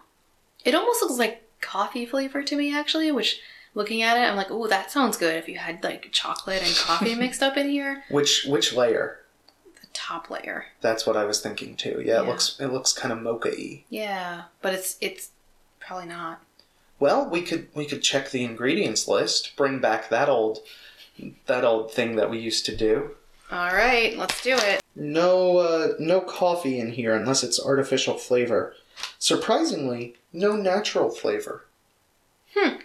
It 0.66 0.74
almost 0.74 1.00
looks 1.00 1.16
like 1.16 1.48
coffee 1.62 2.04
flavor 2.04 2.42
to 2.42 2.56
me, 2.56 2.76
actually, 2.76 3.10
which 3.10 3.40
looking 3.74 4.02
at 4.02 4.18
it, 4.18 4.28
I'm 4.28 4.36
like, 4.36 4.50
oh, 4.50 4.66
that 4.66 4.90
sounds 4.90 5.16
good 5.16 5.36
if 5.36 5.48
you 5.48 5.56
had 5.56 5.82
like 5.82 6.12
chocolate 6.12 6.62
and 6.62 6.76
coffee 6.76 7.14
mixed 7.14 7.42
up 7.42 7.56
in 7.56 7.70
here. 7.70 8.04
Which 8.10 8.44
which 8.46 8.74
layer? 8.74 9.20
The 9.80 9.86
top 9.94 10.28
layer. 10.28 10.66
That's 10.82 11.06
what 11.06 11.16
I 11.16 11.24
was 11.24 11.40
thinking 11.40 11.74
too. 11.74 12.02
Yeah, 12.04 12.20
it 12.20 12.26
looks 12.26 12.60
it 12.60 12.66
looks 12.66 12.92
kind 12.92 13.14
of 13.14 13.22
mocha-y. 13.22 13.84
Yeah, 13.88 14.42
but 14.60 14.74
it's 14.74 14.98
it's 15.00 15.30
probably 15.80 16.08
not. 16.08 16.42
Well, 17.02 17.28
we 17.28 17.42
could 17.42 17.66
we 17.74 17.84
could 17.84 18.00
check 18.00 18.30
the 18.30 18.44
ingredients 18.44 19.08
list, 19.08 19.56
bring 19.56 19.80
back 19.80 20.08
that 20.08 20.28
old 20.28 20.60
that 21.46 21.64
old 21.64 21.90
thing 21.90 22.14
that 22.14 22.30
we 22.30 22.38
used 22.38 22.64
to 22.66 22.76
do. 22.76 23.16
All 23.50 23.74
right, 23.74 24.16
let's 24.16 24.40
do 24.40 24.54
it. 24.54 24.80
No 24.94 25.58
uh, 25.58 25.94
no 25.98 26.20
coffee 26.20 26.78
in 26.78 26.92
here 26.92 27.12
unless 27.12 27.42
it's 27.42 27.58
artificial 27.58 28.16
flavor. 28.18 28.76
Surprisingly, 29.18 30.14
no 30.32 30.54
natural 30.54 31.10
flavor. 31.10 31.66
Hmm. 32.54 32.76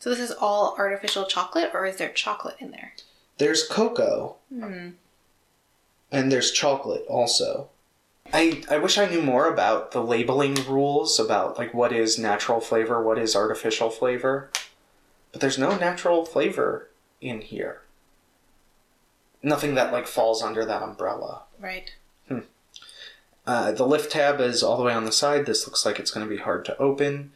So 0.00 0.10
this 0.10 0.20
is 0.20 0.32
all 0.32 0.74
artificial 0.76 1.24
chocolate, 1.24 1.70
or 1.72 1.86
is 1.86 1.96
there 1.96 2.12
chocolate 2.12 2.56
in 2.58 2.72
there? 2.72 2.92
There's 3.38 3.66
cocoa 3.66 4.36
Hmm. 4.52 4.90
and 6.12 6.30
there's 6.30 6.52
chocolate 6.52 7.06
also. 7.08 7.70
I, 8.32 8.62
I 8.70 8.78
wish 8.78 8.98
I 8.98 9.08
knew 9.08 9.22
more 9.22 9.48
about 9.48 9.90
the 9.92 10.02
labeling 10.02 10.54
rules 10.68 11.18
about 11.18 11.58
like 11.58 11.74
what 11.74 11.92
is 11.92 12.18
natural 12.18 12.60
flavor, 12.60 13.02
what 13.02 13.18
is 13.18 13.34
artificial 13.34 13.90
flavor. 13.90 14.50
but 15.32 15.40
there's 15.40 15.58
no 15.58 15.76
natural 15.76 16.24
flavor 16.24 16.90
in 17.20 17.40
here. 17.40 17.82
Nothing 19.42 19.74
that 19.74 19.92
like 19.92 20.06
falls 20.06 20.42
under 20.42 20.64
that 20.64 20.82
umbrella. 20.82 21.42
Right. 21.58 21.94
Uh, 23.46 23.72
the 23.72 23.86
lift 23.86 24.12
tab 24.12 24.40
is 24.40 24.62
all 24.62 24.76
the 24.76 24.84
way 24.84 24.92
on 24.92 25.06
the 25.06 25.12
side. 25.12 25.44
This 25.46 25.66
looks 25.66 25.84
like 25.84 25.98
it's 25.98 26.10
going 26.10 26.24
to 26.24 26.30
be 26.30 26.40
hard 26.40 26.64
to 26.66 26.78
open. 26.78 27.32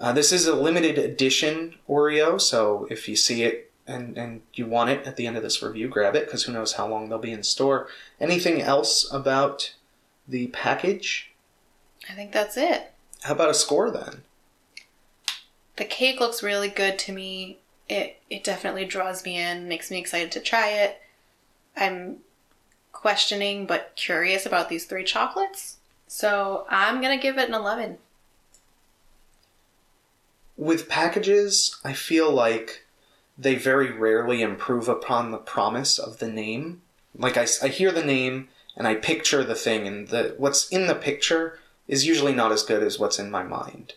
Uh, 0.00 0.12
this 0.12 0.32
is 0.32 0.46
a 0.46 0.56
limited 0.56 0.98
edition 0.98 1.76
Oreo, 1.88 2.40
so 2.40 2.88
if 2.90 3.08
you 3.08 3.14
see 3.14 3.44
it 3.44 3.70
and, 3.86 4.16
and 4.18 4.40
you 4.54 4.66
want 4.66 4.90
it 4.90 5.06
at 5.06 5.16
the 5.16 5.26
end 5.26 5.36
of 5.36 5.42
this 5.42 5.62
review, 5.62 5.88
grab 5.88 6.16
it 6.16 6.24
because 6.24 6.44
who 6.44 6.52
knows 6.52 6.72
how 6.72 6.88
long 6.88 7.08
they'll 7.08 7.18
be 7.18 7.30
in 7.30 7.44
store. 7.44 7.86
Anything 8.18 8.60
else 8.60 9.08
about 9.12 9.74
the 10.32 10.48
package? 10.48 11.30
I 12.08 12.14
think 12.14 12.32
that's 12.32 12.56
it. 12.56 12.92
How 13.22 13.34
about 13.34 13.50
a 13.50 13.54
score 13.54 13.90
then? 13.90 14.22
The 15.76 15.84
cake 15.84 16.18
looks 16.18 16.42
really 16.42 16.68
good 16.68 16.98
to 17.00 17.12
me. 17.12 17.58
It 17.88 18.20
it 18.28 18.42
definitely 18.42 18.84
draws 18.84 19.24
me 19.24 19.38
in, 19.38 19.68
makes 19.68 19.90
me 19.90 19.98
excited 19.98 20.32
to 20.32 20.40
try 20.40 20.70
it. 20.70 21.00
I'm 21.76 22.18
questioning 22.90 23.66
but 23.66 23.92
curious 23.94 24.44
about 24.46 24.68
these 24.68 24.86
three 24.86 25.04
chocolates. 25.04 25.76
So 26.08 26.66
I'm 26.68 27.00
gonna 27.00 27.18
give 27.18 27.38
it 27.38 27.48
an 27.48 27.54
11. 27.54 27.98
With 30.56 30.88
packages, 30.88 31.78
I 31.84 31.92
feel 31.92 32.30
like 32.30 32.84
they 33.38 33.54
very 33.54 33.90
rarely 33.90 34.42
improve 34.42 34.88
upon 34.88 35.30
the 35.30 35.38
promise 35.38 35.98
of 35.98 36.18
the 36.18 36.28
name. 36.28 36.82
Like 37.16 37.36
I, 37.36 37.46
I 37.62 37.68
hear 37.68 37.92
the 37.92 38.04
name 38.04 38.48
and 38.76 38.86
I 38.86 38.94
picture 38.94 39.44
the 39.44 39.54
thing, 39.54 39.86
and 39.86 40.08
the 40.08 40.34
what's 40.38 40.68
in 40.68 40.86
the 40.86 40.94
picture 40.94 41.58
is 41.88 42.06
usually 42.06 42.34
not 42.34 42.52
as 42.52 42.62
good 42.62 42.82
as 42.82 42.98
what's 42.98 43.18
in 43.18 43.30
my 43.30 43.42
mind. 43.42 43.94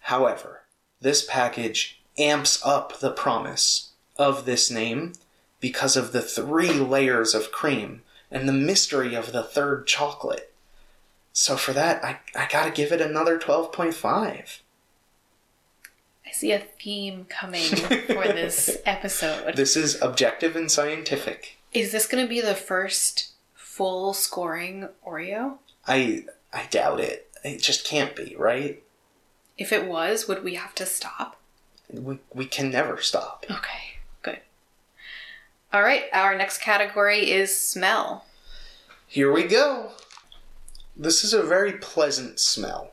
However, 0.00 0.62
this 1.00 1.24
package 1.24 2.00
amps 2.18 2.64
up 2.64 3.00
the 3.00 3.10
promise 3.10 3.90
of 4.16 4.44
this 4.44 4.70
name 4.70 5.12
because 5.60 5.96
of 5.96 6.12
the 6.12 6.22
three 6.22 6.70
layers 6.70 7.34
of 7.34 7.52
cream 7.52 8.02
and 8.30 8.48
the 8.48 8.52
mystery 8.52 9.14
of 9.14 9.32
the 9.32 9.42
third 9.42 9.86
chocolate. 9.86 10.52
So 11.32 11.56
for 11.56 11.72
that, 11.72 12.04
I, 12.04 12.20
I 12.34 12.48
gotta 12.50 12.70
give 12.70 12.92
it 12.92 13.00
another 13.00 13.38
12.5. 13.38 14.60
I 16.26 16.30
see 16.30 16.52
a 16.52 16.58
theme 16.58 17.26
coming 17.26 17.64
for 17.64 18.24
this 18.24 18.78
episode. 18.86 19.56
This 19.56 19.76
is 19.76 20.00
objective 20.00 20.56
and 20.56 20.70
scientific. 20.70 21.58
Is 21.72 21.92
this 21.92 22.06
gonna 22.06 22.26
be 22.26 22.40
the 22.40 22.54
first 22.54 23.33
full 23.74 24.14
scoring 24.14 24.88
Oreo? 25.06 25.58
I 25.86 26.24
I 26.52 26.66
doubt 26.70 27.00
it. 27.00 27.30
It 27.42 27.60
just 27.60 27.84
can't 27.84 28.14
be, 28.14 28.36
right? 28.38 28.82
If 29.58 29.72
it 29.72 29.86
was, 29.86 30.28
would 30.28 30.44
we 30.44 30.54
have 30.54 30.74
to 30.76 30.86
stop? 30.86 31.40
We, 31.90 32.18
we 32.32 32.46
can 32.46 32.70
never 32.70 33.00
stop. 33.00 33.44
Okay, 33.50 33.98
good. 34.22 34.38
All 35.72 35.82
right, 35.82 36.04
our 36.12 36.36
next 36.36 36.58
category 36.58 37.30
is 37.30 37.58
smell. 37.58 38.24
Here 39.06 39.32
we 39.32 39.44
go. 39.44 39.92
This 40.96 41.24
is 41.24 41.32
a 41.34 41.42
very 41.42 41.72
pleasant 41.72 42.38
smell. 42.38 42.92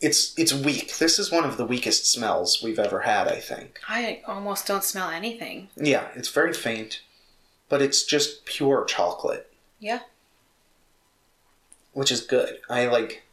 It's 0.00 0.38
it's 0.38 0.52
weak. 0.52 0.98
This 0.98 1.18
is 1.18 1.32
one 1.32 1.44
of 1.44 1.56
the 1.56 1.64
weakest 1.66 2.06
smells 2.10 2.62
we've 2.62 2.78
ever 2.78 3.00
had, 3.00 3.28
I 3.28 3.40
think. 3.40 3.80
I 3.88 4.22
almost 4.26 4.66
don't 4.66 4.84
smell 4.84 5.10
anything. 5.10 5.68
Yeah, 5.76 6.08
it's 6.14 6.28
very 6.28 6.52
faint, 6.52 7.00
but 7.68 7.80
it's 7.80 8.04
just 8.04 8.44
pure 8.44 8.84
chocolate, 8.84 9.51
Yeah. 9.82 9.98
which 11.92 12.12
is 12.12 12.20
good. 12.20 12.58
I 12.70 12.86
like 12.86 13.24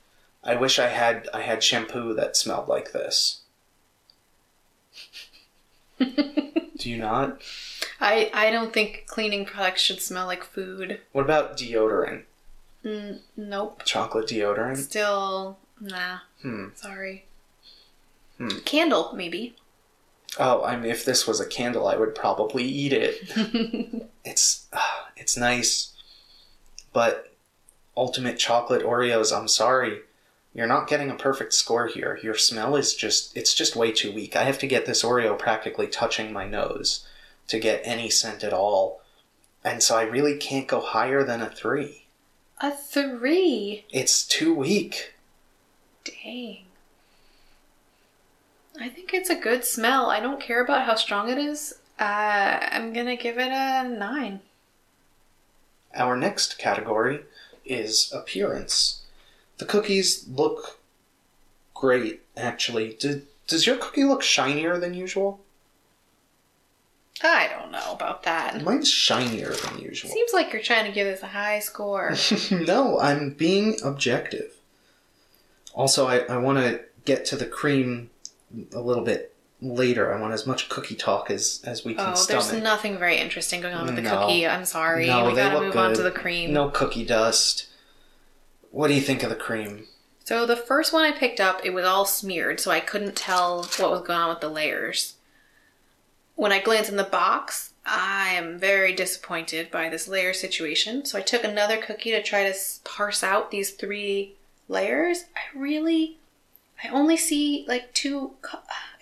I 0.44 0.56
wish 0.56 0.80
I 0.80 0.88
had 0.88 1.30
I 1.34 1.42
had 1.42 1.64
shampoo 1.64 2.14
that 2.16 2.36
smelled 2.36 2.68
like 2.68 2.92
this. 2.92 3.42
Do 6.00 6.90
you 6.90 6.98
not? 6.98 7.42
I 8.02 8.32
I 8.34 8.50
don't 8.50 8.74
think 8.74 9.04
cleaning 9.06 9.46
products 9.46 9.82
should 9.82 10.02
smell 10.02 10.26
like 10.26 10.44
food. 10.44 11.00
What 11.12 11.26
about 11.26 11.56
deodorant? 11.56 12.24
Mm, 12.84 13.20
nope. 13.38 13.84
Chocolate 13.86 14.28
deodorant? 14.28 14.78
Still, 14.78 15.60
nah. 15.80 16.20
Hmm. 16.42 16.70
Sorry. 16.74 17.26
Hmm. 18.38 18.60
Candle, 18.66 19.14
maybe. 19.14 19.56
Oh, 20.40 20.64
I 20.64 20.78
mean, 20.78 20.90
if 20.90 21.04
this 21.06 21.28
was 21.28 21.40
a 21.40 21.46
candle, 21.46 21.88
I 21.88 21.98
would 21.98 22.16
probably 22.16 22.64
eat 22.64 22.94
it. 22.94 24.10
it's 24.26 24.68
uh, 24.72 25.06
it's 25.18 25.36
nice, 25.36 25.94
but 26.94 27.34
ultimate 27.96 28.38
chocolate 28.40 28.84
Oreos. 28.84 29.36
I'm 29.36 29.48
sorry, 29.48 30.02
you're 30.54 30.68
not 30.68 30.88
getting 30.88 31.10
a 31.10 31.16
perfect 31.16 31.54
score 31.54 31.88
here. 31.88 32.20
Your 32.24 32.36
smell 32.36 32.76
is 32.76 32.96
just 32.96 33.36
it's 33.38 33.54
just 33.54 33.76
way 33.76 33.92
too 33.92 34.12
weak. 34.12 34.36
I 34.36 34.44
have 34.44 34.60
to 34.60 34.68
get 34.68 34.86
this 34.86 35.04
Oreo 35.04 35.38
practically 35.38 35.88
touching 35.88 36.34
my 36.34 36.48
nose 36.48 37.06
to 37.48 37.60
get 37.60 37.82
any 37.84 38.10
scent 38.10 38.44
at 38.44 38.54
all, 38.54 39.02
and 39.64 39.84
so 39.84 39.98
I 39.98 40.04
really 40.04 40.38
can't 40.38 40.68
go 40.68 40.82
higher 40.82 41.24
than 41.24 41.42
a 41.42 41.50
three. 41.50 42.06
A 42.62 42.72
three. 42.72 43.86
It's 43.90 44.26
too 44.26 44.54
weak. 44.54 45.14
Dang. 46.04 46.66
I 48.80 48.90
think 48.90 49.14
it's 49.14 49.30
a 49.30 49.36
good 49.36 49.66
smell. 49.66 50.10
I 50.10 50.20
don't 50.20 50.42
care 50.42 50.64
about 50.64 50.86
how 50.86 50.96
strong 50.96 51.30
it 51.30 51.38
is. 51.38 51.76
Uh, 52.00 52.60
I'm 52.72 52.94
gonna 52.94 53.18
give 53.18 53.38
it 53.38 53.52
a 53.52 53.88
nine. 53.88 54.40
Our 55.96 56.16
next 56.16 56.58
category 56.58 57.22
is 57.66 58.12
appearance. 58.14 59.04
The 59.58 59.66
cookies 59.66 60.26
look 60.28 60.80
great, 61.74 62.22
actually. 62.38 62.96
Do, 63.00 63.24
does 63.48 63.66
your 63.66 63.78
cookie 63.78 64.04
look 64.04 64.22
shinier 64.22 64.80
than 64.80 64.94
usual? 64.94 65.42
I 67.22 67.50
don't 67.50 67.72
know 67.72 67.92
about 67.92 68.24
that. 68.24 68.64
Mine's 68.64 68.90
shinier 68.90 69.54
than 69.54 69.80
usual. 69.80 70.12
Seems 70.12 70.32
like 70.34 70.54
you're 70.54 70.62
trying 70.62 70.86
to 70.86 70.92
give 70.92 71.06
this 71.06 71.22
a 71.22 71.28
high 71.28 71.60
score. 71.60 72.16
no, 72.52 73.00
I'm 73.00 73.32
being 73.32 73.78
objective. 73.84 74.54
Also, 75.74 76.08
I, 76.08 76.20
I 76.20 76.38
want 76.38 76.60
to 76.60 76.82
get 77.06 77.26
to 77.26 77.36
the 77.36 77.46
cream 77.46 78.10
a 78.74 78.80
little 78.80 79.04
bit 79.04 79.36
later. 79.62 80.14
I 80.14 80.20
want 80.20 80.34
as 80.34 80.48
much 80.48 80.70
cookie 80.70 80.96
talk 80.96 81.30
as, 81.30 81.62
as 81.66 81.84
we 81.84 81.94
can 81.94 82.14
oh, 82.16 82.24
there's 82.28 82.54
nothing 82.54 82.98
very 82.98 83.18
interesting 83.18 83.62
going 83.62 83.74
on 83.74 83.86
with 83.86 83.96
the 83.96 84.02
No. 84.02 84.22
cookie. 84.22 84.48
I'm 84.48 84.66
sorry. 84.66 85.08
No, 85.08 85.26
we 85.26 85.32
they 85.36 85.42
gotta 85.44 85.56
look 85.58 85.68
move 85.68 85.78
on 85.78 85.90
to 85.92 85.98
good. 85.98 86.14
the 86.14 86.18
cream. 86.20 86.54
No 86.54 86.70
cookie 86.70 87.06
dust. 87.06 87.68
What 88.72 88.88
do 88.88 88.94
you 88.94 89.02
think 89.02 89.24
of 89.24 89.30
the 89.30 89.36
cream? 89.36 89.86
So 90.24 90.46
the 90.46 90.56
first 90.56 90.94
one 90.94 91.04
I 91.04 91.12
picked 91.12 91.40
up, 91.40 91.62
it 91.64 91.72
was 91.74 91.86
all 91.86 92.06
smeared, 92.06 92.60
so 92.60 92.70
I 92.70 92.80
couldn't 92.80 93.16
tell 93.16 93.64
what 93.78 93.90
was 93.92 94.02
going 94.02 94.20
on 94.20 94.30
with 94.30 94.42
the 94.42 94.50
layers. 94.50 95.16
When 96.36 96.52
I 96.52 96.60
glance 96.62 96.88
in 96.88 96.96
the 96.98 97.04
box, 97.04 97.74
I 97.86 98.30
am 98.34 98.60
very 98.60 98.94
disappointed 98.94 99.72
by 99.72 99.90
this 99.90 100.08
layer 100.08 100.32
situation. 100.34 101.04
So 101.04 101.18
I 101.18 101.22
took 101.22 101.44
another 101.44 101.78
cookie 101.78 102.12
to 102.12 102.22
try 102.22 102.44
to 102.50 102.56
parse 102.84 103.24
out 103.24 103.50
these 103.52 103.72
three 103.72 104.36
layers. 104.68 105.26
I 105.36 105.58
really, 105.58 106.20
I 106.84 106.90
only 106.90 107.18
see 107.18 107.66
like 107.68 107.92
two. 107.94 108.34
co- 108.42 108.60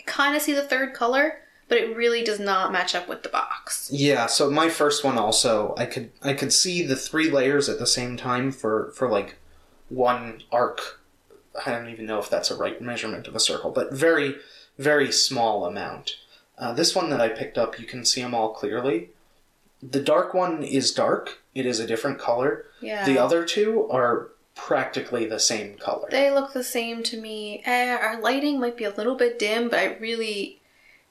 kind 0.07 0.35
of 0.35 0.41
see 0.41 0.53
the 0.53 0.63
third 0.63 0.93
color, 0.93 1.39
but 1.67 1.77
it 1.77 1.95
really 1.95 2.23
does 2.23 2.39
not 2.39 2.71
match 2.71 2.95
up 2.95 3.07
with 3.07 3.23
the 3.23 3.29
box. 3.29 3.89
Yeah, 3.91 4.25
so 4.25 4.49
my 4.49 4.69
first 4.69 5.03
one 5.03 5.17
also, 5.17 5.75
I 5.77 5.85
could 5.85 6.11
I 6.21 6.33
could 6.33 6.53
see 6.53 6.83
the 6.83 6.95
three 6.95 7.29
layers 7.29 7.69
at 7.69 7.79
the 7.79 7.87
same 7.87 8.17
time 8.17 8.51
for 8.51 8.91
for 8.95 9.09
like 9.09 9.35
one 9.89 10.43
arc. 10.51 11.01
I 11.65 11.71
don't 11.71 11.89
even 11.89 12.05
know 12.05 12.19
if 12.19 12.29
that's 12.29 12.51
a 12.51 12.57
right 12.57 12.81
measurement 12.81 13.27
of 13.27 13.35
a 13.35 13.39
circle, 13.39 13.71
but 13.71 13.93
very 13.93 14.35
very 14.77 15.11
small 15.11 15.65
amount. 15.65 16.15
Uh, 16.57 16.73
this 16.73 16.95
one 16.95 17.09
that 17.09 17.21
I 17.21 17.29
picked 17.29 17.57
up, 17.57 17.79
you 17.79 17.85
can 17.85 18.05
see 18.05 18.21
them 18.21 18.33
all 18.33 18.53
clearly. 18.53 19.09
The 19.81 20.01
dark 20.01 20.33
one 20.33 20.63
is 20.63 20.91
dark; 20.91 21.39
it 21.53 21.65
is 21.65 21.79
a 21.79 21.87
different 21.87 22.17
color. 22.17 22.65
Yeah. 22.81 23.05
The 23.05 23.17
other 23.17 23.45
two 23.45 23.87
are 23.91 24.31
practically 24.57 25.25
the 25.25 25.39
same 25.39 25.77
color. 25.77 26.07
They 26.11 26.31
look 26.31 26.51
the 26.51 26.63
same 26.63 27.03
to 27.03 27.19
me. 27.19 27.61
Eh, 27.65 27.95
our 27.95 28.19
lighting 28.19 28.59
might 28.59 28.75
be 28.75 28.83
a 28.83 28.89
little 28.89 29.15
bit 29.15 29.39
dim, 29.39 29.69
but 29.69 29.79
I 29.79 29.95
really 29.95 30.59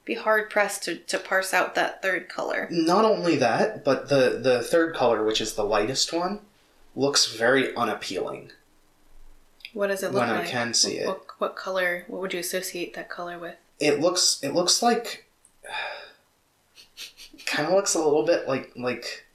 be 0.05 0.13
hard 0.13 0.49
pressed 0.49 0.83
to, 0.83 0.97
to 0.97 1.17
parse 1.17 1.53
out 1.53 1.73
that 1.75 2.01
third 2.01 2.29
color. 2.29 2.67
Not 2.69 3.05
only 3.05 3.35
that, 3.37 3.83
but 3.83 4.09
the 4.09 4.39
the 4.41 4.61
third 4.61 4.95
color, 4.95 5.23
which 5.23 5.41
is 5.41 5.53
the 5.53 5.63
lightest 5.63 6.13
one, 6.13 6.41
looks 6.95 7.33
very 7.33 7.75
unappealing. 7.75 8.51
What 9.73 9.87
does 9.87 10.03
it 10.03 10.11
look 10.11 10.21
like? 10.21 10.29
When 10.29 10.37
I 10.37 10.41
like? 10.41 10.49
can 10.49 10.73
see 10.73 10.97
it. 10.97 11.07
What, 11.07 11.25
what 11.39 11.55
color? 11.55 12.03
What 12.07 12.21
would 12.21 12.33
you 12.33 12.39
associate 12.39 12.93
that 12.93 13.09
color 13.09 13.39
with? 13.39 13.55
it 13.79 13.99
looks 13.99 14.39
it 14.43 14.53
looks 14.53 14.81
like 14.81 15.25
kind 17.45 17.67
of 17.67 17.73
looks 17.73 17.93
a 17.93 17.99
little 17.99 18.25
bit 18.25 18.47
like 18.47 18.71
like 18.75 19.25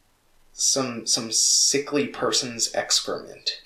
some 0.52 1.06
some 1.06 1.30
sickly 1.32 2.06
person's 2.06 2.74
excrement. 2.74 3.60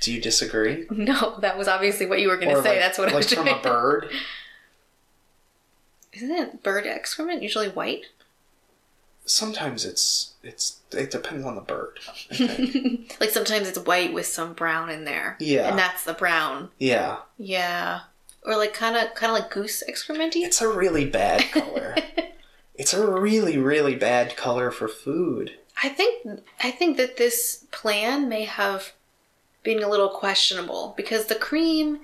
Do 0.00 0.12
you 0.12 0.20
disagree? 0.20 0.86
No, 0.90 1.38
that 1.40 1.56
was 1.58 1.68
obviously 1.68 2.06
what 2.06 2.20
you 2.20 2.28
were 2.28 2.36
going 2.36 2.54
to 2.54 2.62
say. 2.62 2.70
like, 2.70 2.78
That's 2.80 2.98
what 2.98 3.12
I 3.12 3.16
was. 3.16 3.30
like 3.30 3.36
from 3.38 3.46
trying. 3.46 3.60
a 3.60 3.62
bird. 3.62 4.10
Isn't 6.12 6.62
bird 6.62 6.86
excrement 6.86 7.42
usually 7.42 7.68
white? 7.68 8.06
Sometimes 9.24 9.84
it's 9.84 10.32
it's 10.42 10.80
it 10.90 11.10
depends 11.10 11.44
on 11.44 11.54
the 11.54 11.60
bird. 11.60 11.98
Like 13.20 13.30
sometimes 13.30 13.68
it's 13.68 13.78
white 13.78 14.12
with 14.14 14.26
some 14.26 14.54
brown 14.54 14.88
in 14.90 15.04
there. 15.04 15.36
Yeah. 15.40 15.68
And 15.68 15.78
that's 15.78 16.04
the 16.04 16.14
brown. 16.14 16.70
yeah, 16.78 17.18
Yeah. 17.36 18.00
or 18.44 18.56
like 18.56 18.72
kind 18.74 18.96
of 18.96 19.14
kind 19.14 19.32
of 19.32 19.38
like 19.38 19.50
goose 19.50 19.82
excrementy. 19.88 20.42
It's 20.44 20.62
a 20.62 20.68
really 20.68 21.04
bad 21.04 21.44
color. 21.52 21.94
it's 22.74 22.94
a 22.94 23.06
really, 23.10 23.58
really 23.58 23.94
bad 23.96 24.36
color 24.36 24.70
for 24.70 24.88
food. 24.88 25.52
I 25.82 25.88
think 25.90 26.26
I 26.62 26.70
think 26.70 26.96
that 26.96 27.16
this 27.18 27.66
plan 27.70 28.28
may 28.28 28.44
have 28.44 28.92
been 29.62 29.82
a 29.82 29.88
little 29.88 30.08
questionable 30.08 30.94
because 30.96 31.26
the 31.26 31.34
cream 31.34 32.00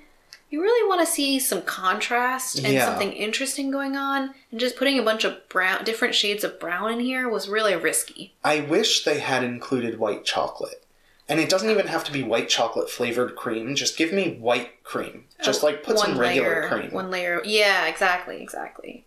you 0.50 0.62
really 0.62 0.88
want 0.88 1.00
to 1.00 1.12
see 1.12 1.40
some 1.40 1.62
contrast 1.62 2.58
and 2.58 2.68
Yeah. 2.72 2.84
something 2.86 3.12
interesting 3.12 3.72
going 3.72 3.96
on 3.96 4.34
and 4.52 4.60
just 4.60 4.76
putting 4.76 4.98
a 4.98 5.02
bunch 5.02 5.24
of 5.24 5.48
brown 5.48 5.82
different 5.84 6.14
shades 6.14 6.44
of 6.44 6.60
brown 6.60 6.92
in 6.92 7.00
here 7.00 7.28
was 7.28 7.48
really 7.48 7.74
risky. 7.74 8.34
I 8.44 8.60
wish 8.60 9.02
they 9.02 9.18
had 9.18 9.42
included 9.42 9.98
white 9.98 10.24
chocolate. 10.24 10.84
And 11.28 11.40
it 11.40 11.48
doesn't 11.48 11.70
even 11.70 11.86
have 11.86 12.04
to 12.04 12.12
be 12.12 12.22
white 12.22 12.48
chocolate 12.50 12.90
flavored 12.90 13.34
cream. 13.34 13.74
Just 13.74 13.96
give 13.96 14.12
me 14.12 14.36
white 14.36 14.84
cream. 14.84 15.24
Just 15.42 15.64
oh, 15.64 15.66
like 15.68 15.82
put 15.82 15.98
some 15.98 16.10
One 16.10 16.18
regular 16.20 16.60
layer, 16.60 16.68
cream. 16.68 16.90
One 16.92 17.10
layer. 17.10 17.40
Yeah, 17.44 17.86
exactly, 17.86 18.40
exactly. 18.42 19.06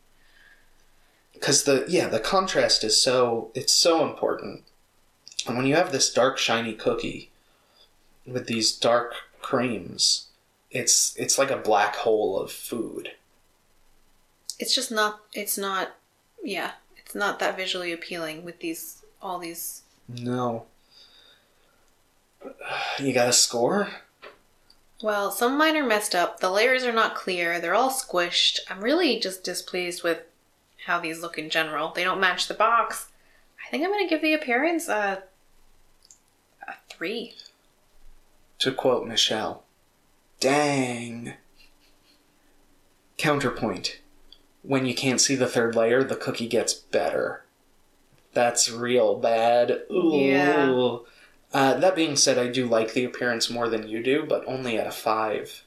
because 1.34 1.64
the 1.64 1.86
yeah 1.88 2.08
the 2.08 2.20
contrast 2.20 2.84
is 2.84 3.00
so 3.02 3.52
it's 3.54 3.72
so 3.74 4.04
important 4.08 4.64
and 5.46 5.56
when 5.56 5.66
you 5.68 5.76
have 5.76 5.92
this 5.92 6.12
dark 6.12 6.38
shiny 6.38 6.74
cookie 6.74 7.30
with 8.28 8.48
these 8.48 8.72
dark 8.76 9.14
creams 9.42 10.28
it's 10.72 11.16
it's 11.18 11.38
like 11.38 11.50
a 11.52 11.58
black 11.58 11.96
hole 11.96 12.38
of 12.40 12.52
food 12.52 13.12
It's 14.60 14.76
just 14.76 14.92
not 14.92 15.22
it's 15.34 15.58
not 15.58 15.96
yeah, 16.44 16.72
it's 16.98 17.16
not 17.16 17.40
that 17.40 17.58
visually 17.58 17.92
appealing 17.92 18.44
with 18.44 18.60
these 18.60 19.04
all 19.22 19.40
these 19.40 19.84
no 20.08 20.66
you 23.00 23.14
got 23.14 23.30
a 23.30 23.34
score 23.34 23.90
Well, 25.02 25.32
some 25.32 25.54
of 25.54 25.58
mine 25.60 25.78
are 25.78 25.86
messed 25.86 26.16
up. 26.16 26.40
The 26.40 26.50
layers 26.50 26.84
are 26.84 26.92
not 26.94 27.16
clear. 27.16 27.60
They're 27.60 27.76
all 27.76 27.92
squished. 27.92 28.60
I'm 28.70 28.82
really 28.84 29.20
just 29.20 29.44
displeased 29.44 30.04
with 30.04 30.22
how 30.86 31.00
these 31.00 31.22
look 31.22 31.38
in 31.38 31.50
general. 31.50 31.92
They 31.92 32.04
don't 32.04 32.20
match 32.20 32.48
the 32.48 32.54
box. 32.54 33.08
I 33.66 33.70
think 33.70 33.84
I'm 33.84 33.92
going 33.92 34.08
to 34.08 34.10
give 34.10 34.22
the 34.24 34.34
appearance 34.34 34.88
a, 34.88 35.24
a 36.68 36.74
three. 36.90 37.36
To 38.60 38.72
quote 38.72 39.08
michelle 39.08 39.64
dang 40.40 41.34
counterpoint 43.18 44.00
when 44.62 44.86
you 44.86 44.94
can't 44.94 45.22
see 45.22 45.36
the 45.36 45.48
third 45.48 45.76
layer 45.76 46.04
the 46.04 46.16
cookie 46.16 46.48
gets 46.48 46.74
better 46.74 47.44
that's 48.34 48.70
real 48.70 49.18
bad 49.20 49.82
Ooh. 49.92 50.12
Yeah. 50.16 50.98
Uh, 51.54 51.76
that 51.76 51.96
being 51.96 52.16
said, 52.16 52.38
I 52.38 52.48
do 52.48 52.68
like 52.68 52.94
the 52.94 53.06
appearance 53.06 53.50
more 53.50 53.70
than 53.70 53.88
you 53.88 54.04
do, 54.04 54.26
but 54.28 54.44
only 54.48 54.78
at 54.78 54.88
a 54.88 54.92
five. 54.92 55.64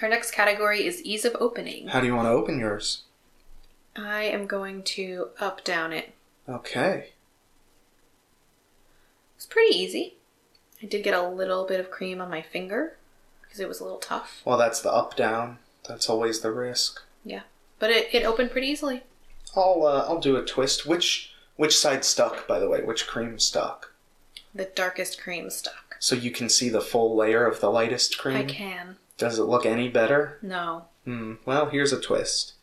Our 0.00 0.08
next 0.08 0.32
category 0.32 0.84
is 0.84 1.02
ease 1.02 1.24
of 1.24 1.36
opening. 1.38 1.88
How 1.88 2.00
do 2.00 2.06
you 2.06 2.16
want 2.16 2.26
to 2.26 2.32
open 2.32 2.58
yours? 2.58 3.02
I 3.94 4.22
am 4.22 4.46
going 4.46 4.82
to 4.84 5.28
up 5.38 5.62
down 5.64 5.92
it. 5.92 6.14
Okay. 6.48 7.10
It's 9.36 9.46
pretty 9.46 9.76
easy. 9.76 10.16
I 10.82 10.86
did 10.86 11.04
get 11.04 11.14
a 11.14 11.28
little 11.28 11.64
bit 11.64 11.80
of 11.80 11.90
cream 11.90 12.20
on 12.20 12.28
my 12.28 12.42
finger 12.42 12.96
because 13.42 13.60
it 13.60 13.68
was 13.68 13.80
a 13.80 13.84
little 13.84 13.98
tough. 13.98 14.42
Well, 14.44 14.58
that's 14.58 14.80
the 14.80 14.92
up 14.92 15.16
down. 15.16 15.58
That's 15.88 16.08
always 16.08 16.40
the 16.40 16.50
risk. 16.50 17.00
Yeah. 17.24 17.42
But 17.78 17.90
it, 17.90 18.08
it 18.12 18.24
opened 18.24 18.50
pretty 18.50 18.68
easily. 18.68 19.02
I'll 19.56 19.84
uh, 19.86 20.04
I'll 20.08 20.20
do 20.20 20.36
a 20.36 20.44
twist. 20.44 20.86
Which 20.86 21.32
which 21.56 21.76
side 21.76 22.04
stuck, 22.04 22.48
by 22.48 22.58
the 22.58 22.68
way? 22.68 22.82
Which 22.82 23.06
cream 23.06 23.38
stuck? 23.38 23.92
The 24.54 24.64
darkest 24.64 25.20
cream 25.20 25.50
stuck. 25.50 25.96
So 25.98 26.14
you 26.14 26.30
can 26.30 26.48
see 26.48 26.68
the 26.68 26.80
full 26.80 27.14
layer 27.16 27.46
of 27.46 27.60
the 27.60 27.70
lightest 27.70 28.18
cream. 28.18 28.36
I 28.36 28.44
can. 28.44 28.96
Does 29.18 29.38
it 29.38 29.44
look 29.44 29.66
any 29.66 29.88
better? 29.88 30.38
No. 30.42 30.86
Hmm. 31.04 31.34
Well, 31.44 31.66
here's 31.66 31.92
a 31.92 32.00
twist. 32.00 32.54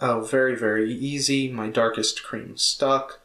Oh, 0.00 0.20
very 0.20 0.54
very 0.54 0.92
easy. 0.92 1.50
My 1.50 1.68
darkest 1.68 2.22
cream 2.22 2.56
stuck. 2.56 3.20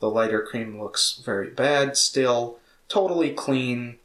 The 0.00 0.10
lighter 0.10 0.42
cream 0.42 0.80
looks 0.80 1.20
very 1.24 1.50
bad 1.50 1.96
still. 1.96 2.58
Totally 2.88 3.32
clean. 3.32 3.98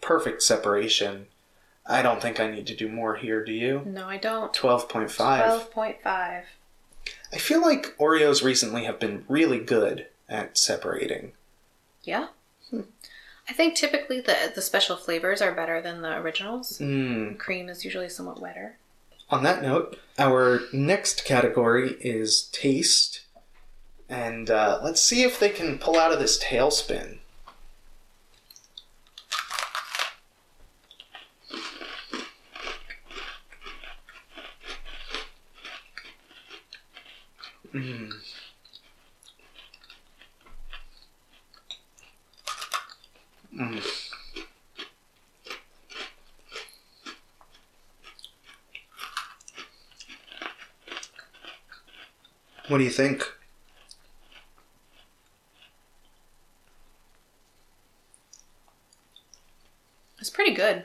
Perfect 0.00 0.42
separation. 0.42 1.26
I 1.86 2.02
don't 2.02 2.22
think 2.22 2.38
I 2.38 2.50
need 2.50 2.66
to 2.68 2.76
do 2.76 2.88
more 2.88 3.16
here, 3.16 3.44
do 3.44 3.52
you? 3.52 3.82
No, 3.84 4.08
I 4.08 4.16
don't. 4.16 4.52
12.5. 4.52 5.10
12.5. 5.10 6.42
I 7.32 7.38
feel 7.38 7.60
like 7.60 7.96
Oreos 7.98 8.44
recently 8.44 8.84
have 8.84 8.98
been 8.98 9.24
really 9.28 9.58
good 9.58 10.06
at 10.28 10.56
separating. 10.56 11.32
Yeah. 12.04 12.28
I 13.50 13.52
think 13.52 13.74
typically 13.74 14.20
the 14.20 14.52
the 14.54 14.62
special 14.62 14.96
flavors 14.96 15.42
are 15.42 15.52
better 15.52 15.82
than 15.82 16.02
the 16.02 16.16
originals. 16.18 16.78
Mm. 16.78 17.36
Cream 17.36 17.68
is 17.68 17.84
usually 17.84 18.08
somewhat 18.08 18.40
wetter. 18.40 18.76
On 19.28 19.42
that 19.42 19.62
note, 19.62 19.98
our 20.18 20.60
next 20.72 21.24
category 21.24 21.96
is 22.00 22.48
taste. 22.52 23.22
And 24.08 24.50
uh, 24.50 24.80
let's 24.82 25.00
see 25.00 25.22
if 25.22 25.38
they 25.38 25.50
can 25.50 25.78
pull 25.78 25.96
out 25.96 26.12
of 26.12 26.18
this 26.18 26.42
tailspin. 26.42 27.18
Mm. 37.74 38.12
Mm. 43.54 44.10
What 52.66 52.78
do 52.78 52.84
you 52.84 52.90
think? 52.90 53.24
It's 60.18 60.30
pretty 60.30 60.54
good. 60.54 60.84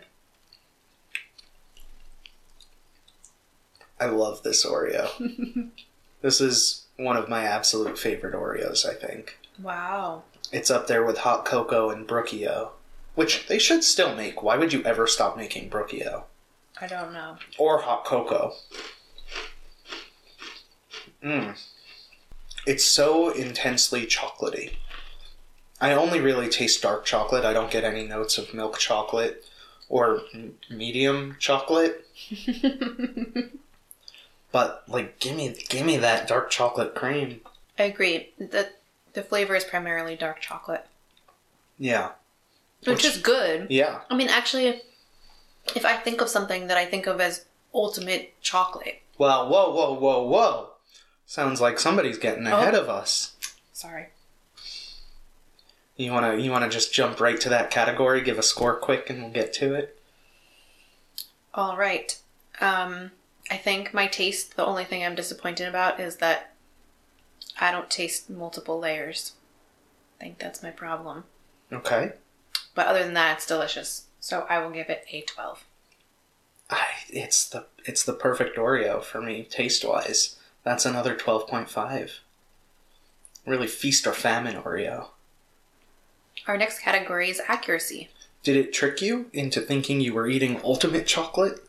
I 4.00 4.06
love 4.06 4.44
this 4.44 4.66
Oreo. 4.66 5.10
this 6.26 6.42
is 6.42 6.88
one 6.98 7.16
of 7.16 7.30
my 7.30 7.44
absolute 7.44 8.00
favorite 8.00 8.34
Oreos, 8.34 8.84
I 8.84 8.96
think. 8.96 9.38
Wow. 9.62 10.24
It's 10.52 10.72
up 10.72 10.88
there 10.88 11.06
with 11.06 11.20
Hot 11.20 11.46
Cocoa 11.46 11.92
and 11.92 12.08
Brookio, 12.08 12.70
which 13.14 13.46
they 13.46 13.60
should 13.60 13.84
still 13.84 14.16
make. 14.16 14.42
Why 14.42 14.58
would 14.58 14.74
you 14.74 14.82
ever 14.86 15.06
stop 15.06 15.38
making 15.38 15.70
Brookio? 15.70 16.24
I 16.82 16.88
don't 16.88 17.14
know. 17.14 17.38
Or 17.60 17.82
Hot 17.82 18.06
Cocoa? 18.06 18.54
Mmm. 21.24 21.56
It's 22.66 22.86
so 22.86 23.30
intensely 23.30 24.08
chocolatey. 24.08 24.78
I 25.80 25.94
only 25.94 26.20
really 26.20 26.50
taste 26.50 26.82
dark 26.82 27.06
chocolate. 27.06 27.46
I 27.46 27.54
don't 27.54 27.70
get 27.70 27.84
any 27.84 28.08
notes 28.08 28.40
of 28.40 28.52
milk 28.52 28.80
chocolate 28.80 29.46
or 29.90 30.22
m- 30.34 30.56
medium 30.72 31.36
chocolate. 31.38 32.08
But 34.56 34.84
like, 34.88 35.20
give 35.20 35.36
me, 35.36 35.54
give 35.68 35.86
me 35.86 35.98
that 35.98 36.30
dark 36.30 36.50
chocolate 36.50 36.96
cream. 36.96 37.42
I 37.78 37.84
agree. 37.84 38.30
The 38.38 38.70
the 39.12 39.22
flavor 39.22 39.54
is 39.54 39.66
primarily 39.66 40.16
dark 40.16 40.40
chocolate, 40.40 40.86
Yeah, 41.78 42.12
which, 42.86 43.04
Which- 43.04 43.06
is 43.06 43.18
good. 43.18 43.68
yeah. 43.70 44.00
I 44.10 44.16
mean, 44.16 44.30
actually, 44.30 44.82
if 45.76 45.84
I 45.84 45.98
think 45.98 46.22
of 46.22 46.30
something 46.30 46.68
that 46.68 46.78
I 46.78 46.86
think 46.86 47.06
of 47.06 47.20
as 47.20 47.44
ultimate 47.74 48.34
chocolate, 48.42 49.02
Well, 49.18 49.50
whoa, 49.50 49.72
whoa, 49.74 49.92
whoa, 49.94 50.24
whoa. 50.24 50.70
Sounds 51.26 51.60
like 51.60 51.78
somebody's 51.78 52.18
getting 52.18 52.48
ahead 52.48 52.76
of 52.76 52.88
us. 52.88 53.34
sorry. 53.74 54.08
You 55.98 56.14
wanna, 56.14 56.38
you 56.38 56.50
wanna 56.50 56.70
just 56.70 56.94
jump 56.94 57.20
right 57.20 57.42
to 57.42 57.50
that 57.50 57.72
category, 57.72 58.22
give 58.22 58.40
a 58.40 58.44
score 58.44 58.78
quick, 58.78 59.10
and 59.10 59.22
we'll 59.22 59.32
get 59.34 59.52
to 59.56 59.74
it. 59.74 60.00
All 61.54 61.76
right. 61.76 62.18
Um, 62.62 63.12
I 63.50 63.58
think 63.58 63.94
my 63.94 64.08
taste. 64.08 64.56
The 64.56 64.66
only 64.66 64.84
thing 64.86 65.04
I'm 65.04 65.16
disappointed 65.16 65.68
about 65.68 66.00
is 66.00 66.18
that 66.18 66.54
I 67.60 67.72
don't 67.72 67.90
taste 67.90 68.30
multiple 68.30 68.80
layers. 68.80 69.34
I 70.20 70.24
think 70.24 70.40
that's 70.40 70.64
my 70.64 70.72
problem. 70.72 71.26
Okay. 71.72 72.14
But 72.74 72.88
other 72.88 73.04
than 73.04 73.14
that, 73.14 73.38
it's 73.38 73.46
delicious. 73.46 74.08
So 74.20 74.46
I 74.50 74.60
will 74.60 74.72
give 74.72 74.90
it 74.90 75.06
a 75.12 75.22
12. 75.22 75.66
I, 76.70 76.86
it's 77.10 77.48
the, 77.48 77.68
it's 77.86 78.04
the 78.04 78.14
perfect 78.14 78.58
Oreo 78.58 79.04
for 79.04 79.22
me, 79.22 79.44
taste 79.44 79.86
wise. 79.86 80.38
That's 80.64 80.86
another 80.86 81.16
twelve 81.16 81.48
point 81.48 81.70
five. 81.70 82.22
Really 83.46 83.68
feast 83.68 84.08
or 84.08 84.14
famine 84.14 84.56
Oreo. 84.56 85.10
Our 86.48 86.58
next 86.58 86.80
category 86.80 87.30
is 87.30 87.40
accuracy. 87.48 88.10
Did 88.42 88.58
it 88.58 88.74
trick 88.74 89.02
you 89.02 89.30
into 89.32 89.62
thinking 89.62 90.02
you 90.02 90.14
were 90.14 90.28
eating 90.28 90.60
ultimate 90.64 91.06
chocolate? 91.06 91.64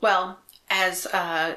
Well, 0.00 0.38
as 0.72 1.06
uh, 1.06 1.54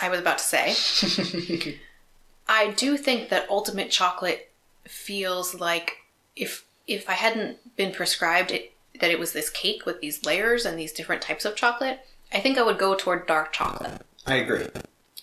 I 0.00 0.08
was 0.10 0.20
about 0.20 0.38
to 0.38 0.44
say, 0.44 1.78
I 2.48 2.70
do 2.72 2.96
think 2.96 3.30
that 3.30 3.48
ultimate 3.50 3.90
chocolate 3.90 4.52
feels 4.84 5.54
like 5.54 5.96
if 6.36 6.64
if 6.86 7.08
I 7.08 7.14
hadn't 7.14 7.76
been 7.76 7.92
prescribed 7.92 8.52
it 8.52 8.72
that 9.00 9.10
it 9.10 9.18
was 9.18 9.32
this 9.32 9.50
cake 9.50 9.84
with 9.84 10.00
these 10.00 10.24
layers 10.24 10.64
and 10.64 10.78
these 10.78 10.92
different 10.92 11.22
types 11.22 11.44
of 11.44 11.56
chocolate, 11.56 12.00
I 12.32 12.40
think 12.40 12.58
I 12.58 12.62
would 12.62 12.78
go 12.78 12.94
toward 12.94 13.26
dark 13.26 13.52
chocolate. 13.52 14.02
I 14.26 14.36
agree. 14.36 14.66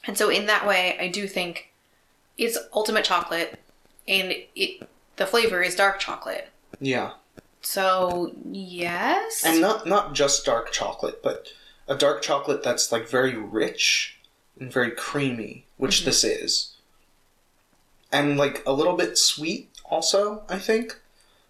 And 0.05 0.17
so 0.17 0.29
in 0.29 0.47
that 0.47 0.67
way, 0.67 0.97
I 0.99 1.07
do 1.07 1.27
think 1.27 1.71
it's 2.37 2.57
ultimate 2.73 3.05
chocolate 3.05 3.59
and 4.07 4.33
it 4.55 4.87
the 5.15 5.27
flavor 5.27 5.61
is 5.61 5.75
dark 5.75 5.99
chocolate. 5.99 6.49
Yeah. 6.79 7.11
So, 7.61 8.33
yes. 8.51 9.43
And 9.45 9.61
not 9.61 9.85
not 9.85 10.13
just 10.13 10.45
dark 10.45 10.71
chocolate, 10.71 11.21
but 11.23 11.53
a 11.87 11.95
dark 11.95 12.21
chocolate 12.21 12.63
that's 12.63 12.91
like 12.91 13.07
very 13.07 13.35
rich 13.35 14.19
and 14.59 14.71
very 14.71 14.91
creamy, 14.91 15.65
which 15.77 15.97
mm-hmm. 15.97 16.05
this 16.05 16.23
is. 16.23 16.73
And 18.11 18.37
like 18.37 18.63
a 18.65 18.73
little 18.73 18.95
bit 18.95 19.17
sweet 19.17 19.69
also, 19.85 20.43
I 20.47 20.59
think. 20.59 20.99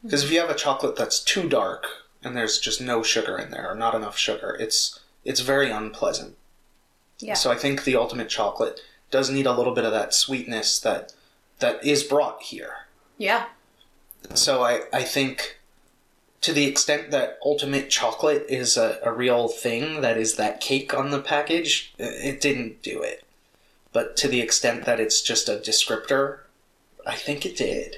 Because 0.01 0.23
if 0.23 0.31
you 0.31 0.39
have 0.39 0.49
a 0.49 0.55
chocolate 0.55 0.95
that's 0.95 1.23
too 1.23 1.47
dark 1.47 1.87
and 2.23 2.35
there's 2.35 2.59
just 2.59 2.81
no 2.81 3.03
sugar 3.03 3.37
in 3.37 3.51
there 3.51 3.69
or 3.69 3.75
not 3.75 3.95
enough 3.95 4.17
sugar, 4.17 4.57
it's 4.59 4.99
it's 5.23 5.39
very 5.39 5.69
unpleasant. 5.69 6.35
yeah. 7.19 7.35
So 7.35 7.51
I 7.51 7.55
think 7.55 7.83
the 7.83 7.95
ultimate 7.95 8.27
chocolate 8.27 8.81
does 9.11 9.29
need 9.29 9.45
a 9.45 9.53
little 9.53 9.73
bit 9.73 9.85
of 9.85 9.93
that 9.93 10.13
sweetness 10.13 10.79
that 10.79 11.13
that 11.59 11.83
is 11.85 12.03
brought 12.03 12.41
here. 12.41 12.73
yeah. 13.17 13.45
So 14.33 14.63
I, 14.63 14.83
I 14.91 15.03
think 15.03 15.59
to 16.43 16.53
the 16.53 16.65
extent 16.65 17.09
that 17.11 17.39
ultimate 17.43 17.89
chocolate 17.89 18.45
is 18.49 18.77
a, 18.77 18.99
a 19.03 19.11
real 19.11 19.47
thing, 19.47 20.01
that 20.01 20.17
is 20.17 20.35
that 20.35 20.59
cake 20.59 20.93
on 20.93 21.09
the 21.09 21.21
package 21.21 21.93
it 21.97 22.39
didn't 22.41 22.83
do 22.83 23.01
it. 23.01 23.23
But 23.91 24.17
to 24.17 24.27
the 24.27 24.41
extent 24.41 24.85
that 24.85 24.99
it's 24.99 25.21
just 25.21 25.47
a 25.49 25.53
descriptor, 25.57 26.39
I 27.05 27.15
think 27.15 27.45
it 27.45 27.55
did. 27.55 27.97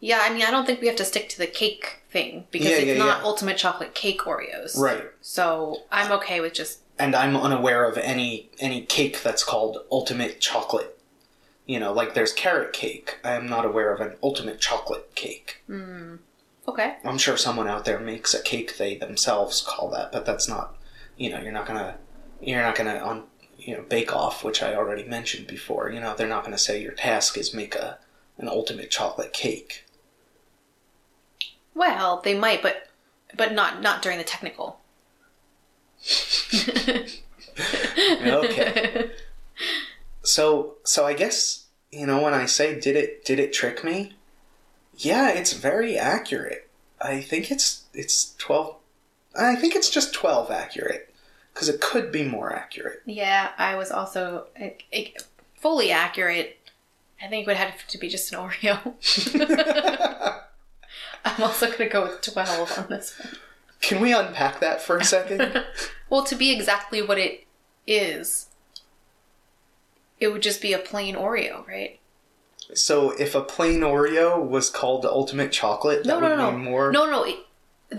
Yeah, 0.00 0.20
I 0.22 0.32
mean, 0.32 0.42
I 0.42 0.50
don't 0.52 0.66
think 0.66 0.80
we 0.80 0.86
have 0.86 0.96
to 0.96 1.04
stick 1.04 1.28
to 1.30 1.38
the 1.38 1.48
cake 1.48 2.02
thing 2.10 2.46
because 2.52 2.68
Yeah, 2.68 2.76
it's 2.76 2.86
yeah, 2.86 2.98
not 2.98 3.18
yeah. 3.18 3.24
ultimate 3.24 3.56
chocolate 3.56 3.94
cake 3.94 4.20
Oreos. 4.20 4.78
Right. 4.78 5.04
So 5.20 5.82
I'm 5.90 6.12
okay 6.12 6.40
with 6.40 6.54
just 6.54 6.80
And 6.98 7.16
I'm 7.16 7.36
unaware 7.36 7.84
of 7.84 7.98
any 7.98 8.50
any 8.60 8.82
cake 8.82 9.22
that's 9.22 9.42
called 9.42 9.78
ultimate 9.90 10.40
chocolate. 10.40 10.96
You 11.66 11.80
know, 11.80 11.92
like 11.92 12.14
there's 12.14 12.32
carrot 12.32 12.72
cake. 12.72 13.18
I 13.24 13.32
am 13.32 13.48
not 13.48 13.64
aware 13.64 13.92
of 13.92 14.00
an 14.00 14.14
ultimate 14.22 14.60
chocolate 14.60 15.14
cake. 15.16 15.62
Hmm. 15.66 16.16
Okay. 16.68 16.96
I'm 17.04 17.18
sure 17.18 17.36
someone 17.36 17.68
out 17.68 17.84
there 17.84 17.98
makes 17.98 18.34
a 18.34 18.42
cake 18.42 18.76
they 18.76 18.96
themselves 18.96 19.60
call 19.60 19.90
that, 19.90 20.12
but 20.12 20.24
that's 20.24 20.48
not, 20.48 20.76
you 21.16 21.30
know, 21.30 21.40
you're 21.40 21.52
not 21.52 21.66
gonna, 21.66 21.96
you're 22.40 22.62
not 22.62 22.76
gonna 22.76 22.98
on, 22.98 23.24
you 23.58 23.76
know, 23.76 23.82
Bake 23.82 24.14
Off, 24.14 24.44
which 24.44 24.62
I 24.62 24.74
already 24.74 25.04
mentioned 25.04 25.46
before. 25.46 25.90
You 25.90 26.00
know, 26.00 26.14
they're 26.14 26.28
not 26.28 26.44
gonna 26.44 26.58
say 26.58 26.80
your 26.80 26.92
task 26.92 27.36
is 27.36 27.52
make 27.52 27.74
a 27.74 27.98
an 28.38 28.48
ultimate 28.48 28.90
chocolate 28.90 29.32
cake. 29.32 29.84
Well, 31.74 32.20
they 32.22 32.38
might, 32.38 32.62
but 32.62 32.88
but 33.36 33.52
not 33.52 33.82
not 33.82 34.02
during 34.02 34.18
the 34.18 34.24
technical. 34.24 34.80
Okay. 37.58 39.10
So, 40.22 40.74
so 40.84 41.06
I 41.06 41.14
guess 41.14 41.66
you 41.90 42.04
know 42.06 42.20
when 42.20 42.34
I 42.34 42.44
say 42.44 42.78
did 42.78 42.96
it 42.96 43.24
did 43.24 43.38
it 43.38 43.50
trick 43.52 43.82
me? 43.82 44.17
Yeah, 44.98 45.30
it's 45.30 45.52
very 45.52 45.98
accurate. 45.98 46.68
I 47.00 47.20
think 47.20 47.50
it's 47.50 47.84
it's 47.94 48.34
twelve. 48.38 48.76
I 49.38 49.54
think 49.54 49.74
it's 49.74 49.90
just 49.90 50.12
twelve 50.12 50.50
accurate 50.50 51.14
because 51.54 51.68
it 51.68 51.80
could 51.80 52.12
be 52.12 52.24
more 52.24 52.52
accurate. 52.52 53.02
Yeah, 53.06 53.50
I 53.56 53.76
was 53.76 53.90
also 53.90 54.46
it, 54.56 54.82
it, 54.92 55.22
fully 55.54 55.90
accurate. 55.90 56.58
I 57.20 57.26
think 57.26 57.46
it 57.46 57.46
would 57.48 57.56
have 57.56 57.86
to 57.88 57.98
be 57.98 58.08
just 58.08 58.32
an 58.32 58.38
Oreo. 58.38 58.94
I'm 61.24 61.42
also 61.42 61.66
going 61.66 61.78
to 61.78 61.88
go 61.88 62.02
with 62.04 62.20
12 62.22 62.78
on 62.78 62.86
this 62.88 63.18
one. 63.18 63.34
Can 63.80 64.00
we 64.00 64.12
unpack 64.12 64.60
that 64.60 64.80
for 64.80 64.98
a 64.98 65.04
second? 65.04 65.64
Well, 66.10 66.24
to 66.24 66.34
be 66.34 66.52
exactly 66.52 67.02
what 67.02 67.18
it 67.18 67.44
is, 67.86 68.46
it 70.18 70.28
would 70.28 70.40
just 70.40 70.62
be 70.62 70.72
a 70.72 70.78
plain 70.78 71.16
Oreo, 71.16 71.66
right? 71.68 71.97
So, 72.74 73.10
if 73.12 73.34
a 73.34 73.40
plain 73.40 73.80
Oreo 73.80 74.44
was 74.44 74.68
called 74.70 75.02
the 75.02 75.10
ultimate 75.10 75.52
chocolate, 75.52 76.04
that 76.04 76.08
No, 76.08 76.20
no, 76.20 76.28
would 76.28 76.36
no, 76.38 76.50
mean 76.52 76.64
no. 76.64 76.70
more. 76.70 76.92
No, 76.92 77.06
no. 77.10 77.24
It, 77.24 77.36
the, 77.90 77.96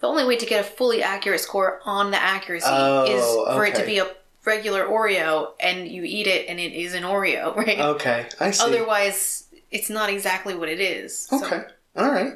the 0.00 0.06
only 0.06 0.24
way 0.24 0.36
to 0.36 0.46
get 0.46 0.60
a 0.60 0.64
fully 0.64 1.02
accurate 1.02 1.40
score 1.40 1.80
on 1.84 2.10
the 2.12 2.22
accuracy 2.22 2.66
Oh, 2.68 3.04
is 3.04 3.54
for 3.56 3.66
it 3.66 3.74
to 3.74 3.84
be 3.84 3.98
a 3.98 4.06
regular 4.44 4.84
Oreo 4.84 5.52
and 5.58 5.88
you 5.88 6.04
eat 6.04 6.26
it 6.28 6.46
and 6.48 6.60
it 6.60 6.72
is 6.72 6.94
an 6.94 7.02
Oreo, 7.02 7.56
right? 7.56 7.78
Okay, 7.80 8.26
I 8.38 8.52
see. 8.52 8.64
Otherwise, 8.64 9.44
it's 9.72 9.90
not 9.90 10.08
exactly 10.10 10.54
what 10.54 10.68
it 10.68 10.80
is. 10.80 11.26
So- 11.26 11.44
Okay. 11.44 11.62
All 11.96 12.10
right. 12.10 12.34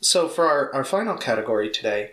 So 0.00 0.28
for 0.28 0.46
our, 0.46 0.74
our 0.74 0.84
final 0.84 1.16
category 1.16 1.70
today, 1.70 2.12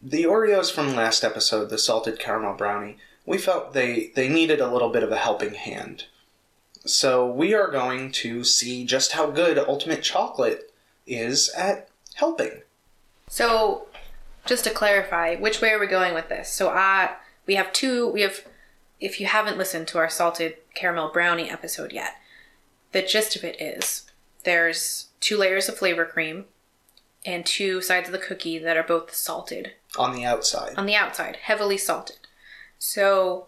the 0.00 0.24
Oreos 0.24 0.70
from 0.72 0.94
last 0.94 1.24
episode, 1.24 1.70
the 1.70 1.78
salted 1.78 2.18
caramel 2.20 2.54
brownie, 2.54 2.98
we 3.26 3.38
felt 3.38 3.72
they, 3.72 4.12
they 4.14 4.28
needed 4.28 4.60
a 4.60 4.70
little 4.70 4.90
bit 4.90 5.02
of 5.02 5.10
a 5.10 5.16
helping 5.16 5.54
hand. 5.54 6.04
So 6.84 7.26
we 7.26 7.54
are 7.54 7.70
going 7.70 8.12
to 8.12 8.44
see 8.44 8.84
just 8.84 9.12
how 9.12 9.30
good 9.30 9.58
Ultimate 9.58 10.02
Chocolate 10.02 10.72
is 11.06 11.48
at 11.56 11.88
helping. 12.14 12.62
So, 13.28 13.86
just 14.46 14.64
to 14.64 14.70
clarify, 14.70 15.36
which 15.36 15.60
way 15.60 15.70
are 15.70 15.78
we 15.78 15.86
going 15.86 16.12
with 16.14 16.28
this? 16.28 16.50
So, 16.50 16.68
I 16.68 17.16
we 17.46 17.54
have 17.54 17.72
two. 17.72 18.08
We 18.08 18.20
have, 18.20 18.44
if 19.00 19.18
you 19.18 19.26
haven't 19.26 19.58
listened 19.58 19.88
to 19.88 19.98
our 19.98 20.10
salted 20.10 20.56
caramel 20.74 21.10
brownie 21.12 21.50
episode 21.50 21.92
yet, 21.92 22.16
the 22.92 23.02
gist 23.02 23.34
of 23.36 23.44
it 23.44 23.60
is 23.60 24.10
there's 24.44 25.08
two 25.20 25.38
layers 25.38 25.68
of 25.68 25.78
flavor 25.78 26.04
cream 26.04 26.44
and 27.24 27.46
two 27.46 27.80
sides 27.80 28.08
of 28.08 28.12
the 28.12 28.18
cookie 28.18 28.58
that 28.58 28.76
are 28.76 28.82
both 28.82 29.14
salted 29.14 29.72
On 29.98 30.14
the 30.14 30.24
outside. 30.26 30.74
on 30.76 30.84
the 30.84 30.94
outside, 30.94 31.36
heavily 31.36 31.78
salted. 31.78 32.18
So, 32.78 33.46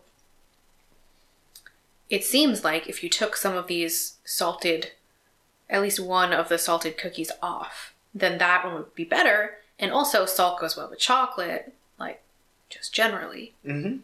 it 2.09 2.25
seems 2.25 2.65
like 2.65 2.89
if 2.89 3.03
you 3.03 3.09
took 3.09 3.37
some 3.37 3.57
of 3.57 3.67
these 3.67 4.17
salted, 4.25 4.93
at 5.69 5.83
least 5.83 6.01
one 6.01 6.33
of 6.33 6.49
the 6.49 6.59
salted 6.59 6.97
cookies 6.97 7.33
off, 7.43 7.95
then 8.15 8.39
that 8.39 8.65
one 8.65 8.75
would 8.75 8.95
be 8.95 9.05
better. 9.05 9.59
And 9.79 9.91
also, 9.91 10.25
salt 10.25 10.61
goes 10.61 10.77
well 10.77 10.89
with 10.89 10.99
chocolate, 10.99 11.75
like 11.99 12.23
just 12.71 12.95
generally. 12.95 13.55
Mm-hmm. 13.65 13.99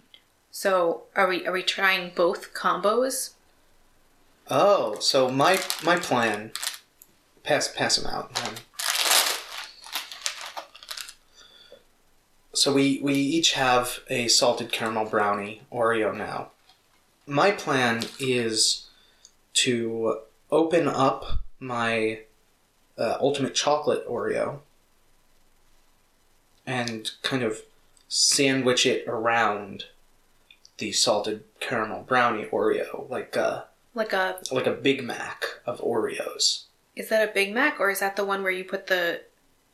So, 0.50 1.04
are 1.16 1.28
we 1.28 1.46
are 1.46 1.52
we 1.52 1.62
trying 1.62 2.12
both 2.14 2.52
combos? 2.52 3.30
Oh, 4.50 4.98
so 4.98 5.30
my 5.30 5.58
my 5.82 5.96
plan. 5.96 6.52
Pass 7.42 7.72
pass 7.74 7.96
them 7.96 8.12
out. 8.12 8.30
Um, 8.46 8.54
so 12.52 12.72
we 12.72 13.00
we 13.02 13.14
each 13.14 13.54
have 13.54 14.00
a 14.08 14.28
salted 14.28 14.70
caramel 14.70 15.06
brownie 15.06 15.62
Oreo 15.72 16.14
now. 16.16 16.51
My 17.32 17.50
plan 17.50 18.04
is 18.18 18.88
to 19.54 20.18
open 20.50 20.86
up 20.86 21.38
my 21.58 22.20
uh, 22.98 23.16
ultimate 23.20 23.54
chocolate 23.54 24.06
Oreo 24.06 24.58
and 26.66 27.10
kind 27.22 27.42
of 27.42 27.62
sandwich 28.06 28.84
it 28.84 29.08
around 29.08 29.86
the 30.76 30.92
salted 30.92 31.44
caramel 31.58 32.02
brownie 32.02 32.44
Oreo, 32.44 33.08
like 33.08 33.34
a 33.34 33.64
Like 33.94 34.12
a 34.12 34.38
like 34.50 34.66
a 34.66 34.72
Big 34.72 35.02
Mac 35.02 35.46
of 35.64 35.80
Oreos. 35.80 36.64
is 36.94 37.08
that 37.08 37.26
a 37.26 37.32
Big 37.32 37.54
Mac 37.54 37.80
or 37.80 37.88
is 37.88 38.00
that 38.00 38.16
the 38.16 38.26
one 38.26 38.42
where 38.42 38.52
you 38.52 38.64
put 38.64 38.88
the? 38.88 39.22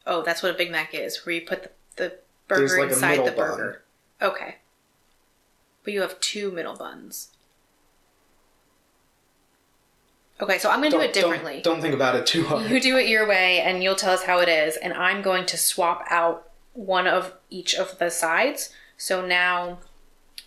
Oh, 0.06 0.22
that's 0.22 0.44
what 0.44 0.54
a 0.54 0.56
Big 0.56 0.70
Mac 0.70 0.94
is, 0.94 1.26
where 1.26 1.34
you 1.34 1.40
put 1.44 1.64
the, 1.64 1.70
the 1.96 2.18
burger 2.46 2.78
like 2.78 2.90
inside 2.90 3.26
the 3.26 3.32
bun. 3.32 3.50
burger. 3.50 3.82
Okay. 4.22 4.56
But 5.82 5.92
you 5.92 6.02
have 6.02 6.20
two 6.20 6.52
middle 6.52 6.76
buns. 6.76 7.30
Okay, 10.40 10.58
so 10.58 10.70
I'm 10.70 10.80
going 10.80 10.92
to 10.92 10.98
do 10.98 11.02
it 11.02 11.12
differently. 11.12 11.60
Don't, 11.62 11.74
don't 11.74 11.82
think 11.82 11.94
about 11.94 12.14
it 12.14 12.26
too 12.26 12.44
hard. 12.44 12.70
You 12.70 12.80
do 12.80 12.96
it 12.96 13.08
your 13.08 13.26
way 13.26 13.60
and 13.60 13.82
you'll 13.82 13.96
tell 13.96 14.12
us 14.12 14.22
how 14.22 14.38
it 14.38 14.48
is, 14.48 14.76
and 14.76 14.92
I'm 14.92 15.20
going 15.20 15.46
to 15.46 15.56
swap 15.56 16.04
out 16.10 16.48
one 16.74 17.08
of 17.08 17.34
each 17.50 17.74
of 17.74 17.98
the 17.98 18.08
sides. 18.10 18.70
So 18.96 19.24
now 19.24 19.78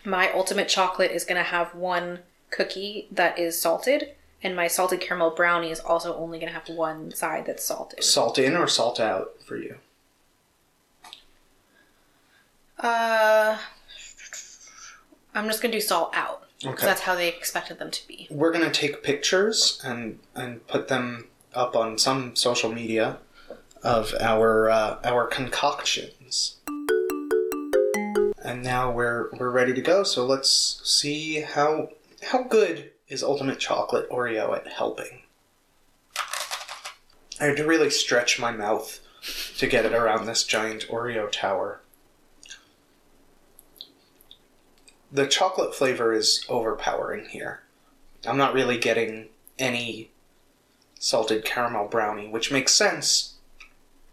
my 0.05 0.31
ultimate 0.31 0.69
chocolate 0.69 1.11
is 1.11 1.25
going 1.25 1.37
to 1.37 1.49
have 1.49 1.75
one 1.75 2.19
cookie 2.49 3.07
that 3.11 3.37
is 3.37 3.59
salted, 3.59 4.13
and 4.41 4.55
my 4.55 4.67
salted 4.67 5.01
caramel 5.01 5.31
brownie 5.31 5.71
is 5.71 5.79
also 5.81 6.15
only 6.15 6.39
going 6.39 6.51
to 6.51 6.57
have 6.57 6.69
one 6.69 7.11
side 7.13 7.45
that's 7.45 7.63
salted. 7.63 8.03
Salt 8.03 8.39
in 8.39 8.55
or 8.55 8.67
salt 8.67 8.99
out 8.99 9.41
for 9.45 9.57
you? 9.57 9.75
Uh, 12.79 13.57
I'm 15.35 15.47
just 15.47 15.61
going 15.61 15.71
to 15.71 15.77
do 15.77 15.81
salt 15.81 16.15
out. 16.15 16.47
Okay. 16.65 16.85
that's 16.85 17.01
how 17.01 17.15
they 17.15 17.27
expected 17.27 17.79
them 17.79 17.91
to 17.91 18.07
be. 18.07 18.27
We're 18.29 18.51
gonna 18.51 18.71
take 18.71 19.03
pictures 19.03 19.81
and 19.83 20.19
and 20.35 20.65
put 20.67 20.87
them 20.87 21.27
up 21.53 21.75
on 21.75 21.97
some 21.97 22.35
social 22.35 22.71
media 22.71 23.17
of 23.83 24.13
our 24.19 24.69
uh, 24.69 24.99
our 25.03 25.27
concoctions. 25.27 26.57
And 28.43 28.63
now 28.63 28.91
we're 28.91 29.29
we're 29.33 29.51
ready 29.51 29.73
to 29.73 29.81
go. 29.81 30.03
So 30.03 30.25
let's 30.25 30.81
see 30.83 31.41
how 31.41 31.89
how 32.23 32.43
good 32.43 32.91
is 33.07 33.23
Ultimate 33.23 33.59
Chocolate 33.59 34.09
Oreo 34.09 34.55
at 34.55 34.67
helping. 34.67 35.21
I 37.39 37.45
had 37.45 37.57
to 37.57 37.65
really 37.65 37.89
stretch 37.89 38.39
my 38.39 38.51
mouth 38.51 38.99
to 39.57 39.67
get 39.67 39.85
it 39.85 39.93
around 39.93 40.25
this 40.25 40.43
giant 40.43 40.87
Oreo 40.87 41.31
tower. 41.31 41.81
The 45.11 45.27
chocolate 45.27 45.75
flavor 45.75 46.13
is 46.13 46.45
overpowering 46.47 47.25
here. 47.25 47.61
I'm 48.25 48.37
not 48.37 48.53
really 48.53 48.77
getting 48.77 49.27
any 49.59 50.11
salted 50.99 51.43
caramel 51.43 51.87
brownie, 51.87 52.29
which 52.29 52.51
makes 52.51 52.73
sense 52.73 53.35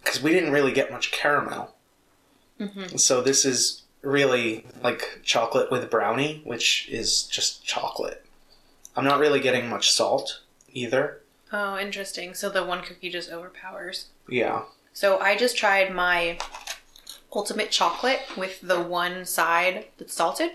because 0.02 0.22
we 0.22 0.32
didn't 0.32 0.52
really 0.52 0.72
get 0.72 0.90
much 0.90 1.12
caramel. 1.12 1.74
Mm-hmm. 2.58 2.96
So 2.96 3.20
this 3.20 3.44
is 3.44 3.82
really 4.02 4.64
like 4.82 5.20
chocolate 5.22 5.70
with 5.70 5.90
brownie, 5.90 6.40
which 6.44 6.88
is 6.88 7.24
just 7.24 7.64
chocolate. 7.64 8.24
I'm 8.96 9.04
not 9.04 9.20
really 9.20 9.40
getting 9.40 9.68
much 9.68 9.92
salt 9.92 10.40
either. 10.72 11.20
Oh, 11.52 11.78
interesting. 11.78 12.34
So 12.34 12.48
the 12.48 12.64
one 12.64 12.82
cookie 12.82 13.10
just 13.10 13.30
overpowers. 13.30 14.06
Yeah. 14.28 14.62
So 14.92 15.18
I 15.18 15.36
just 15.36 15.56
tried 15.56 15.94
my 15.94 16.38
ultimate 17.32 17.70
chocolate 17.70 18.20
with 18.36 18.60
the 18.60 18.80
one 18.80 19.24
side 19.24 19.86
that's 19.98 20.14
salted, 20.14 20.52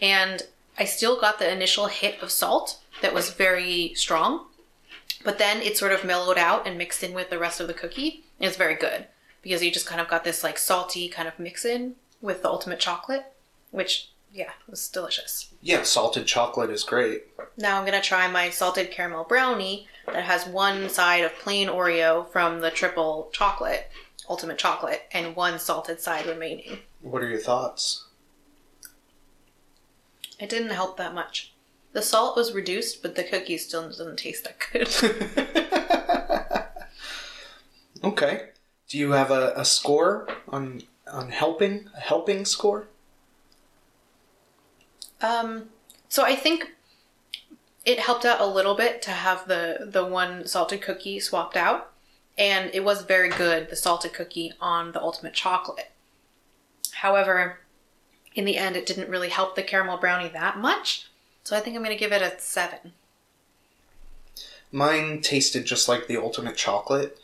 and 0.00 0.42
I 0.78 0.84
still 0.84 1.18
got 1.20 1.38
the 1.38 1.50
initial 1.50 1.86
hit 1.86 2.22
of 2.22 2.30
salt 2.30 2.80
that 3.02 3.14
was 3.14 3.30
very 3.30 3.92
strong, 3.94 4.46
but 5.24 5.38
then 5.38 5.62
it 5.62 5.76
sort 5.76 5.92
of 5.92 6.04
mellowed 6.04 6.38
out 6.38 6.66
and 6.66 6.78
mixed 6.78 7.02
in 7.02 7.14
with 7.14 7.30
the 7.30 7.38
rest 7.38 7.60
of 7.60 7.68
the 7.68 7.74
cookie. 7.74 8.24
And 8.38 8.48
it's 8.48 8.56
very 8.56 8.74
good 8.74 9.06
because 9.42 9.62
you 9.62 9.70
just 9.70 9.86
kind 9.86 10.00
of 10.00 10.08
got 10.08 10.24
this 10.24 10.44
like 10.44 10.58
salty 10.58 11.08
kind 11.08 11.28
of 11.28 11.38
mix 11.38 11.64
in 11.64 11.94
with 12.20 12.42
the 12.42 12.48
ultimate 12.48 12.80
chocolate, 12.80 13.24
which 13.70 14.10
yeah 14.32 14.50
was 14.68 14.88
delicious. 14.88 15.52
Yeah, 15.62 15.82
salted 15.82 16.26
chocolate 16.26 16.70
is 16.70 16.84
great. 16.84 17.24
Now 17.56 17.78
I'm 17.78 17.86
gonna 17.86 18.02
try 18.02 18.30
my 18.30 18.50
salted 18.50 18.90
caramel 18.90 19.24
brownie 19.24 19.88
that 20.06 20.24
has 20.24 20.46
one 20.46 20.88
side 20.88 21.24
of 21.24 21.34
plain 21.38 21.68
Oreo 21.68 22.30
from 22.30 22.60
the 22.60 22.70
triple 22.70 23.30
chocolate, 23.32 23.88
ultimate 24.28 24.58
chocolate, 24.58 25.02
and 25.12 25.34
one 25.34 25.58
salted 25.58 26.00
side 26.00 26.26
remaining. 26.26 26.80
What 27.00 27.22
are 27.22 27.28
your 27.28 27.40
thoughts? 27.40 28.05
It 30.38 30.48
didn't 30.48 30.70
help 30.70 30.96
that 30.96 31.14
much. 31.14 31.52
The 31.92 32.02
salt 32.02 32.36
was 32.36 32.52
reduced, 32.52 33.02
but 33.02 33.14
the 33.14 33.24
cookie 33.24 33.56
still 33.56 33.88
doesn't 33.88 34.18
taste 34.18 34.44
that 34.44 34.58
good. 34.70 34.88
okay. 38.04 38.50
Do 38.88 38.98
you 38.98 39.12
have 39.12 39.30
a, 39.30 39.52
a 39.56 39.64
score 39.64 40.28
on 40.48 40.82
on 41.10 41.30
helping? 41.30 41.88
A 41.96 42.00
helping 42.00 42.44
score? 42.44 42.88
um, 45.20 45.70
so 46.08 46.24
I 46.24 46.36
think 46.36 46.72
it 47.84 48.00
helped 48.00 48.24
out 48.24 48.40
a 48.40 48.46
little 48.46 48.74
bit 48.74 49.00
to 49.02 49.10
have 49.10 49.48
the 49.48 49.88
the 49.90 50.04
one 50.04 50.46
salted 50.46 50.82
cookie 50.82 51.18
swapped 51.20 51.56
out, 51.56 51.92
and 52.36 52.70
it 52.74 52.84
was 52.84 53.02
very 53.02 53.30
good. 53.30 53.70
The 53.70 53.76
salted 53.76 54.12
cookie 54.12 54.52
on 54.60 54.92
the 54.92 55.00
ultimate 55.00 55.34
chocolate. 55.34 55.92
However, 56.92 57.60
in 58.36 58.44
the 58.44 58.58
end, 58.58 58.76
it 58.76 58.86
didn't 58.86 59.08
really 59.08 59.30
help 59.30 59.56
the 59.56 59.62
caramel 59.62 59.96
brownie 59.96 60.28
that 60.28 60.58
much. 60.58 61.08
So 61.42 61.56
I 61.56 61.60
think 61.60 61.74
I'm 61.74 61.82
going 61.82 61.96
to 61.96 62.00
give 62.00 62.12
it 62.12 62.22
a 62.22 62.38
seven. 62.38 62.92
Mine 64.70 65.22
tasted 65.22 65.64
just 65.64 65.88
like 65.88 66.06
the 66.06 66.18
ultimate 66.18 66.56
chocolate, 66.56 67.18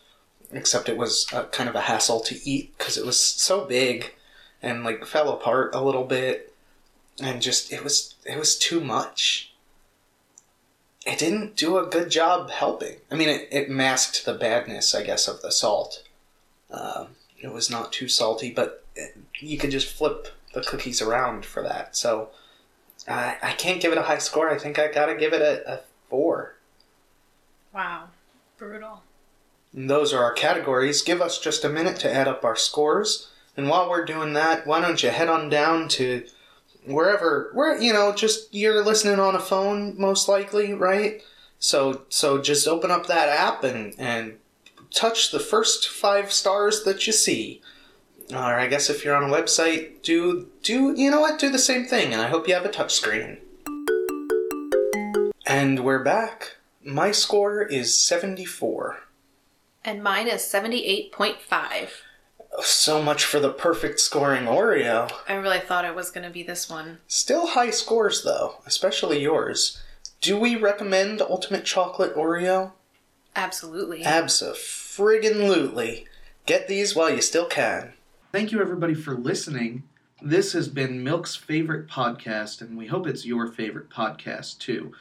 except 0.53 0.89
it 0.89 0.97
was 0.97 1.27
kind 1.51 1.69
of 1.69 1.75
a 1.75 1.83
hassle 1.83 2.21
to 2.21 2.49
eat 2.49 2.77
because 2.79 2.97
it 2.97 3.05
was 3.05 3.21
so 3.21 3.65
big 3.67 4.15
and 4.63 4.85
like 4.85 5.05
fell 5.05 5.29
apart 5.29 5.75
a 5.75 5.83
little 5.83 6.05
bit, 6.05 6.55
and 7.21 7.43
just 7.43 7.73
it 7.73 7.85
was 7.85 8.15
it 8.25 8.39
was 8.39 8.57
too 8.57 8.81
much. 8.81 9.53
It 11.05 11.19
didn't 11.19 11.57
do 11.57 11.79
a 11.79 11.87
good 11.87 12.11
job 12.11 12.51
helping. 12.51 12.99
I 13.11 13.17
mean, 13.17 13.29
it, 13.29 13.49
it 13.51 13.69
masked 13.69 14.25
the 14.25 14.35
badness, 14.35 14.95
I 14.95 15.03
guess, 15.03 15.27
of 15.27 15.43
the 15.43 15.51
salt. 15.51 16.05
Um, 16.71 17.17
it 17.41 17.53
was 17.53 17.69
not 17.69 17.93
too 17.93 18.07
salty, 18.07 18.53
but 18.53 18.85
it, 18.95 19.19
you 19.41 19.59
could 19.59 19.73
just 19.73 19.93
flip 19.93 20.29
the 20.53 20.63
cookies 20.63 21.03
around 21.03 21.45
for 21.45 21.63
that. 21.63 21.97
So 21.97 22.31
I 23.09 23.37
I 23.43 23.53
can't 23.53 23.81
give 23.81 23.93
it 23.93 23.99
a 23.99 24.03
high 24.03 24.19
score. 24.19 24.51
I 24.51 24.59
think 24.59 24.79
I 24.79 24.91
gotta 24.91 25.15
give 25.15 25.33
it 25.33 25.43
a, 25.43 25.75
a 25.75 25.81
four. 26.09 26.57
Wow, 27.75 28.09
brutal. 28.59 29.03
And 29.73 29.89
those 29.89 30.13
are 30.13 30.23
our 30.23 30.33
categories. 30.33 31.03
Give 31.03 31.23
us 31.23 31.39
just 31.39 31.65
a 31.65 31.69
minute 31.69 31.97
to 32.01 32.13
add 32.13 32.29
up 32.29 32.45
our 32.45 32.57
scores. 32.57 33.31
And 33.57 33.69
while 33.69 33.89
we're 33.89 34.05
doing 34.05 34.33
that, 34.35 34.67
why 34.67 34.81
don't 34.81 35.03
you 35.03 35.11
head 35.11 35.29
on 35.29 35.49
down 35.49 35.89
to 35.89 36.25
wherever 36.85 37.51
where 37.55 37.81
you 37.81 37.93
know, 37.93 38.13
just 38.15 38.53
you're 38.55 38.85
listening 38.85 39.19
on 39.19 39.35
a 39.35 39.41
phone 39.41 39.99
most 39.99 40.29
likely, 40.29 40.73
right? 40.73 41.23
So 41.59 42.03
so 42.09 42.41
just 42.41 42.69
open 42.69 42.91
up 42.91 43.07
that 43.07 43.29
app 43.29 43.65
and 43.65 43.95
and 43.99 44.39
touch 44.91 45.31
the 45.31 45.41
first 45.41 45.89
5 45.89 46.31
stars 46.31 46.85
that 46.85 47.07
you 47.07 47.15
see. 47.15 47.63
Or 48.31 48.59
I 48.59 48.67
guess 48.67 48.89
if 48.89 49.05
you're 49.05 49.15
on 49.15 49.29
a 49.29 49.33
website, 49.33 50.03
do 50.03 50.49
do 50.63 50.95
you 50.97 51.11
know 51.11 51.21
what? 51.21 51.39
Do 51.39 51.51
the 51.51 51.59
same 51.59 51.87
thing 51.87 52.13
and 52.13 52.21
I 52.21 52.29
hope 52.29 52.49
you 52.49 52.55
have 52.55 52.65
a 52.65 52.71
touch 52.71 52.95
screen. 52.95 53.39
And 55.47 55.81
we're 55.81 56.03
back. 56.03 56.57
My 56.85 57.11
score 57.11 57.63
is 57.63 57.99
74. 57.99 59.01
And 59.85 60.03
mine 60.03 60.29
is 60.29 60.43
78.5. 60.43 61.89
So 62.61 63.03
much 63.03 63.25
for 63.25 63.41
the 63.41 63.51
perfect 63.51 63.99
scoring 64.01 64.45
Oreo. 64.45 65.11
I 65.29 65.35
really 65.35 65.59
thought 65.59 65.85
it 65.85 65.95
was 65.95 66.11
going 66.11 66.27
to 66.27 66.33
be 66.33 66.43
this 66.43 66.69
one. 66.69 66.99
Still 67.07 67.49
high 67.49 67.71
scores 67.71 68.23
though, 68.23 68.57
especially 68.67 69.21
yours. 69.21 69.83
Do 70.21 70.39
we 70.39 70.57
recommend 70.57 71.21
Ultimate 71.21 71.65
Chocolate 71.65 72.15
Oreo? 72.15 72.73
Absolutely. 73.35 74.03
Absa 74.03 74.53
friggin' 74.53 75.35
lootly. 75.35 76.05
Get 76.47 76.69
these 76.69 76.95
while 76.95 77.11
you 77.11 77.23
still 77.23 77.47
can. 77.47 77.95
Thank 78.33 78.51
you 78.51 78.61
everybody 78.63 78.95
for 78.95 79.15
listening. 79.15 79.83
This 80.23 80.55
has 80.55 80.69
been 80.69 81.05
Milk's 81.05 81.37
favorite 81.37 81.87
podcast, 81.87 82.63
and 82.63 82.79
we 82.79 82.87
hope 82.87 83.07
it's 83.07 83.27
your 83.27 83.47
favorite 83.47 83.91
podcast 83.91 84.59
too. 84.59 84.93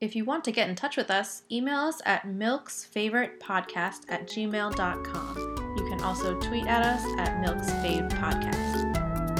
If 0.00 0.16
you 0.16 0.24
want 0.24 0.44
to 0.44 0.52
get 0.52 0.70
in 0.70 0.74
touch 0.74 0.96
with 0.96 1.10
us, 1.10 1.42
email 1.52 1.80
us 1.80 2.00
at 2.06 2.22
milksfavoritepodcast 2.22 4.06
at 4.08 4.26
gmail.com. 4.26 5.74
You 5.76 5.84
can 5.86 6.00
also 6.02 6.40
tweet 6.40 6.66
at 6.66 6.82
us 6.82 7.04
at 7.18 7.42
Milk's 7.42 7.70
Fave 7.72 8.10
Podcast. 8.12 8.85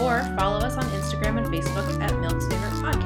Or 0.00 0.22
follow 0.36 0.58
us 0.58 0.76
on 0.76 0.84
Instagram 0.86 1.38
and 1.38 1.46
Facebook 1.46 2.00
at 2.00 2.18
Milk's 2.20 2.46
Favorite 2.46 2.72
Podcast. 2.74 3.05